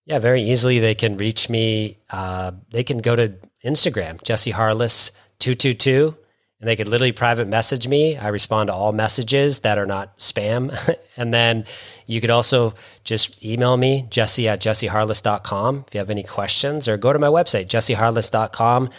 Yeah, 0.06 0.20
very 0.20 0.44
easily. 0.44 0.80
They 0.80 0.96
can 0.96 1.18
reach 1.18 1.50
me. 1.50 1.98
Uh, 2.10 2.52
they 2.70 2.84
can 2.84 3.00
go 3.00 3.16
to 3.16 3.34
Instagram, 3.64 4.22
Jesse 4.24 4.52
Harless 4.52 5.12
222 5.40 6.16
and 6.60 6.70
they 6.70 6.76
could 6.76 6.88
literally 6.88 7.12
private 7.12 7.48
message 7.48 7.88
me. 7.88 8.18
I 8.18 8.30
respond 8.30 8.68
to 8.68 8.74
all 8.74 8.94
messages 8.94 9.60
that 9.60 9.78
are 9.78 9.86
not 9.86 10.18
spam. 10.18 10.76
and 11.18 11.34
then 11.34 11.66
you 12.08 12.22
could 12.22 12.30
also 12.30 12.74
just 13.04 13.44
email 13.46 13.76
me, 13.76 14.08
jesse 14.10 14.48
at 14.48 14.62
jesseharless.com 14.62 15.86
if 15.88 15.94
you 15.94 16.00
have 16.00 16.10
any 16.10 16.24
questions, 16.24 16.88
or 16.88 16.98
go 16.98 17.12
to 17.12 17.20
my 17.20 17.28
website, 17.28 17.68
jesseharless.com. 17.68 18.90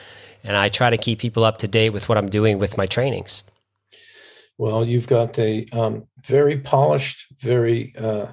And 0.44 0.56
I 0.56 0.68
try 0.68 0.90
to 0.90 0.98
keep 0.98 1.18
people 1.18 1.44
up 1.44 1.58
to 1.58 1.68
date 1.68 1.90
with 1.90 2.08
what 2.08 2.18
I'm 2.18 2.28
doing 2.28 2.58
with 2.58 2.76
my 2.76 2.86
trainings. 2.86 3.42
Well, 4.58 4.84
you've 4.84 5.08
got 5.08 5.38
a 5.38 5.66
um, 5.72 6.06
very 6.22 6.58
polished, 6.58 7.26
very 7.40 7.94
uh, 7.96 8.26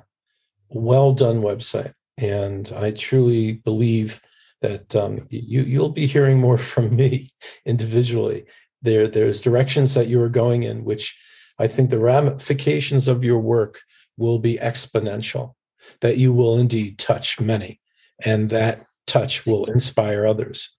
well 0.69 1.13
done 1.13 1.41
website. 1.41 1.93
And 2.17 2.71
I 2.75 2.91
truly 2.91 3.53
believe 3.53 4.21
that 4.61 4.95
um, 4.95 5.27
you 5.29 5.61
you'll 5.63 5.89
be 5.89 6.05
hearing 6.05 6.39
more 6.39 6.57
from 6.71 6.95
me 6.95 7.27
individually. 7.65 8.45
There 8.81 9.07
there's 9.07 9.41
directions 9.41 9.93
that 9.93 10.07
you 10.07 10.21
are 10.21 10.29
going 10.29 10.63
in, 10.63 10.83
which 10.83 11.17
I 11.59 11.67
think 11.67 11.89
the 11.89 11.99
ramifications 11.99 13.07
of 13.07 13.23
your 13.23 13.39
work 13.39 13.81
will 14.17 14.39
be 14.39 14.57
exponential. 14.57 15.53
That 15.99 16.17
you 16.17 16.31
will 16.31 16.57
indeed 16.57 16.97
touch 16.97 17.39
many, 17.39 17.81
and 18.23 18.49
that 18.49 18.85
touch 19.05 19.45
will 19.45 19.65
inspire 19.65 20.25
others. 20.25 20.75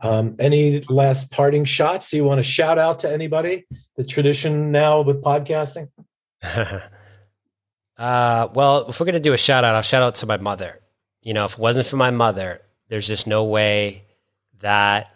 Um, 0.00 0.36
any 0.38 0.80
last 0.82 1.32
parting 1.32 1.64
shots? 1.64 2.10
Do 2.10 2.16
you 2.16 2.24
want 2.24 2.38
to 2.38 2.44
shout 2.44 2.78
out 2.78 3.00
to 3.00 3.12
anybody? 3.12 3.66
The 3.96 4.04
tradition 4.04 4.70
now 4.70 5.00
with 5.00 5.22
podcasting. 5.22 5.88
uh, 7.98 8.48
well, 8.54 8.88
if 8.88 8.98
we're 9.00 9.06
gonna 9.06 9.20
do 9.20 9.32
a 9.32 9.38
shout 9.38 9.64
out, 9.64 9.74
I'll 9.74 9.82
shout 9.82 10.02
out 10.02 10.14
to 10.16 10.26
my 10.26 10.36
mother. 10.36 10.80
You 11.22 11.34
know, 11.34 11.44
if 11.44 11.54
it 11.54 11.58
wasn't 11.58 11.86
for 11.86 11.96
my 11.96 12.10
mother, 12.10 12.62
there's 12.88 13.06
just 13.06 13.26
no 13.26 13.44
way 13.44 14.04
that 14.60 15.12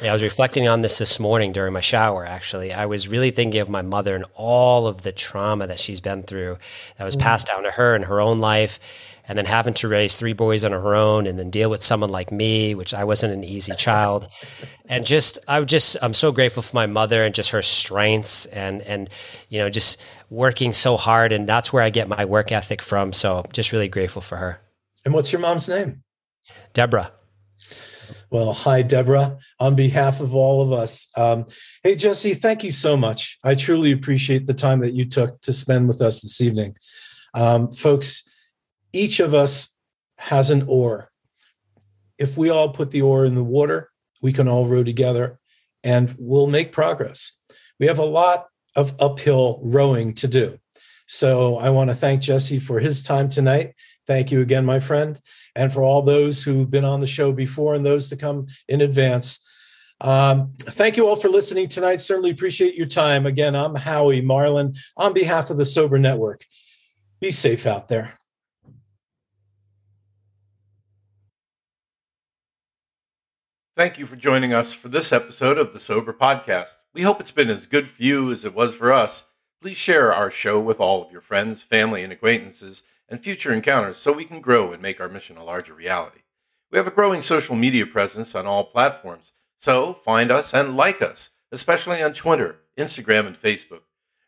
I 0.00 0.12
was 0.12 0.22
reflecting 0.22 0.66
on 0.68 0.80
this 0.80 0.98
this 0.98 1.20
morning 1.20 1.52
during 1.52 1.74
my 1.74 1.80
shower. 1.80 2.24
Actually, 2.24 2.72
I 2.72 2.86
was 2.86 3.08
really 3.08 3.30
thinking 3.30 3.60
of 3.60 3.68
my 3.68 3.82
mother 3.82 4.16
and 4.16 4.24
all 4.34 4.86
of 4.86 5.02
the 5.02 5.12
trauma 5.12 5.66
that 5.66 5.78
she's 5.78 6.00
been 6.00 6.22
through 6.22 6.56
that 6.96 7.04
was 7.04 7.16
mm. 7.16 7.20
passed 7.20 7.48
down 7.48 7.62
to 7.64 7.70
her 7.70 7.94
in 7.94 8.02
her 8.04 8.20
own 8.20 8.38
life, 8.38 8.80
and 9.28 9.36
then 9.36 9.44
having 9.44 9.74
to 9.74 9.88
raise 9.88 10.16
three 10.16 10.32
boys 10.32 10.64
on 10.64 10.72
her 10.72 10.94
own, 10.94 11.26
and 11.26 11.38
then 11.38 11.50
deal 11.50 11.68
with 11.68 11.82
someone 11.82 12.10
like 12.10 12.32
me, 12.32 12.74
which 12.74 12.94
I 12.94 13.04
wasn't 13.04 13.34
an 13.34 13.44
easy 13.44 13.74
child, 13.74 14.28
and 14.86 15.04
just 15.04 15.38
I'm 15.46 15.66
just 15.66 15.98
I'm 16.00 16.14
so 16.14 16.32
grateful 16.32 16.62
for 16.62 16.74
my 16.74 16.86
mother 16.86 17.22
and 17.22 17.34
just 17.34 17.50
her 17.50 17.62
strengths 17.62 18.46
and 18.46 18.80
and 18.82 19.10
you 19.50 19.58
know 19.58 19.68
just 19.68 20.00
working 20.32 20.72
so 20.72 20.96
hard, 20.96 21.30
and 21.30 21.46
that's 21.46 21.72
where 21.72 21.82
I 21.82 21.90
get 21.90 22.08
my 22.08 22.24
work 22.24 22.50
ethic 22.50 22.82
from. 22.82 23.12
So 23.12 23.44
just 23.52 23.70
really 23.70 23.88
grateful 23.88 24.22
for 24.22 24.36
her. 24.36 24.60
And 25.04 25.12
what's 25.12 25.32
your 25.32 25.40
mom's 25.40 25.68
name? 25.68 26.02
Deborah. 26.72 27.12
Well, 28.30 28.54
hi, 28.54 28.80
Deborah. 28.80 29.38
On 29.60 29.74
behalf 29.74 30.20
of 30.20 30.34
all 30.34 30.62
of 30.62 30.72
us, 30.72 31.06
um, 31.16 31.46
hey, 31.82 31.96
Jesse, 31.96 32.32
thank 32.32 32.64
you 32.64 32.70
so 32.70 32.96
much. 32.96 33.38
I 33.44 33.54
truly 33.54 33.92
appreciate 33.92 34.46
the 34.46 34.54
time 34.54 34.80
that 34.80 34.94
you 34.94 35.04
took 35.04 35.40
to 35.42 35.52
spend 35.52 35.86
with 35.86 36.00
us 36.00 36.22
this 36.22 36.40
evening. 36.40 36.76
Um, 37.34 37.68
folks, 37.68 38.26
each 38.92 39.20
of 39.20 39.34
us 39.34 39.76
has 40.16 40.50
an 40.50 40.64
oar. 40.66 41.10
If 42.16 42.38
we 42.38 42.48
all 42.48 42.70
put 42.70 42.90
the 42.90 43.02
oar 43.02 43.26
in 43.26 43.34
the 43.34 43.44
water, 43.44 43.90
we 44.22 44.32
can 44.32 44.48
all 44.48 44.66
row 44.66 44.82
together 44.82 45.38
and 45.84 46.14
we'll 46.18 46.46
make 46.46 46.72
progress. 46.72 47.32
We 47.78 47.86
have 47.86 47.98
a 47.98 48.04
lot 48.04 48.46
of 48.74 48.94
uphill 49.00 49.60
rowing 49.62 50.14
to 50.14 50.28
do. 50.28 50.58
So 51.06 51.56
I 51.56 51.70
want 51.70 51.90
to 51.90 51.96
thank 51.96 52.22
Jesse 52.22 52.58
for 52.58 52.80
his 52.80 53.02
time 53.02 53.28
tonight. 53.28 53.74
Thank 54.06 54.32
you 54.32 54.40
again, 54.40 54.64
my 54.64 54.80
friend 54.80 55.20
and 55.54 55.72
for 55.72 55.82
all 55.82 56.02
those 56.02 56.42
who've 56.42 56.70
been 56.70 56.84
on 56.84 57.00
the 57.00 57.06
show 57.06 57.32
before 57.32 57.74
and 57.74 57.84
those 57.84 58.08
to 58.08 58.16
come 58.16 58.46
in 58.68 58.80
advance. 58.80 59.46
Um, 60.00 60.54
thank 60.58 60.96
you 60.96 61.06
all 61.08 61.16
for 61.16 61.28
listening 61.28 61.68
tonight. 61.68 62.00
Certainly 62.00 62.30
appreciate 62.30 62.74
your 62.74 62.86
time. 62.86 63.26
Again, 63.26 63.54
I'm 63.54 63.74
Howie 63.74 64.20
Marlin 64.20 64.74
on 64.96 65.12
behalf 65.12 65.50
of 65.50 65.58
the 65.58 65.66
Sober 65.66 65.98
Network. 65.98 66.44
Be 67.20 67.30
safe 67.30 67.66
out 67.66 67.88
there. 67.88 68.18
Thank 73.76 73.98
you 73.98 74.06
for 74.06 74.16
joining 74.16 74.52
us 74.52 74.74
for 74.74 74.88
this 74.88 75.12
episode 75.12 75.56
of 75.56 75.72
the 75.72 75.80
Sober 75.80 76.12
Podcast. 76.12 76.76
We 76.94 77.02
hope 77.02 77.20
it's 77.20 77.30
been 77.30 77.48
as 77.48 77.66
good 77.66 77.88
for 77.88 78.02
you 78.02 78.30
as 78.32 78.44
it 78.44 78.54
was 78.54 78.74
for 78.74 78.92
us. 78.92 79.30
Please 79.62 79.78
share 79.78 80.12
our 80.12 80.30
show 80.30 80.60
with 80.60 80.78
all 80.78 81.02
of 81.02 81.10
your 81.10 81.22
friends, 81.22 81.62
family, 81.62 82.04
and 82.04 82.12
acquaintances 82.12 82.82
and 83.08 83.18
future 83.18 83.50
encounters 83.50 83.96
so 83.96 84.12
we 84.12 84.26
can 84.26 84.42
grow 84.42 84.72
and 84.72 84.82
make 84.82 85.00
our 85.00 85.08
mission 85.08 85.38
a 85.38 85.44
larger 85.44 85.72
reality. 85.72 86.20
We 86.70 86.76
have 86.76 86.86
a 86.86 86.90
growing 86.90 87.22
social 87.22 87.56
media 87.56 87.86
presence 87.86 88.34
on 88.34 88.46
all 88.46 88.64
platforms, 88.64 89.32
so 89.58 89.94
find 89.94 90.30
us 90.30 90.52
and 90.52 90.76
like 90.76 91.00
us, 91.00 91.30
especially 91.50 92.02
on 92.02 92.12
Twitter, 92.12 92.56
Instagram, 92.76 93.26
and 93.26 93.40
Facebook. 93.40 93.82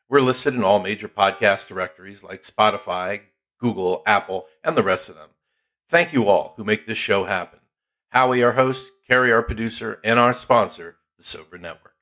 We're 0.08 0.22
listed 0.22 0.54
in 0.54 0.64
all 0.64 0.80
major 0.80 1.08
podcast 1.08 1.68
directories 1.68 2.24
like 2.24 2.44
Spotify, 2.44 3.22
Google, 3.60 4.02
Apple, 4.06 4.46
and 4.62 4.74
the 4.74 4.82
rest 4.82 5.10
of 5.10 5.16
them. 5.16 5.30
Thank 5.86 6.14
you 6.14 6.28
all 6.28 6.54
who 6.56 6.64
make 6.64 6.86
this 6.86 6.96
show 6.96 7.24
happen. 7.24 7.60
Howie, 8.08 8.42
our 8.42 8.52
host, 8.52 8.90
Carrie, 9.06 9.32
our 9.32 9.42
producer, 9.42 10.00
and 10.02 10.18
our 10.18 10.32
sponsor, 10.32 10.96
the 11.18 11.24
Sober 11.24 11.58
Network. 11.58 11.93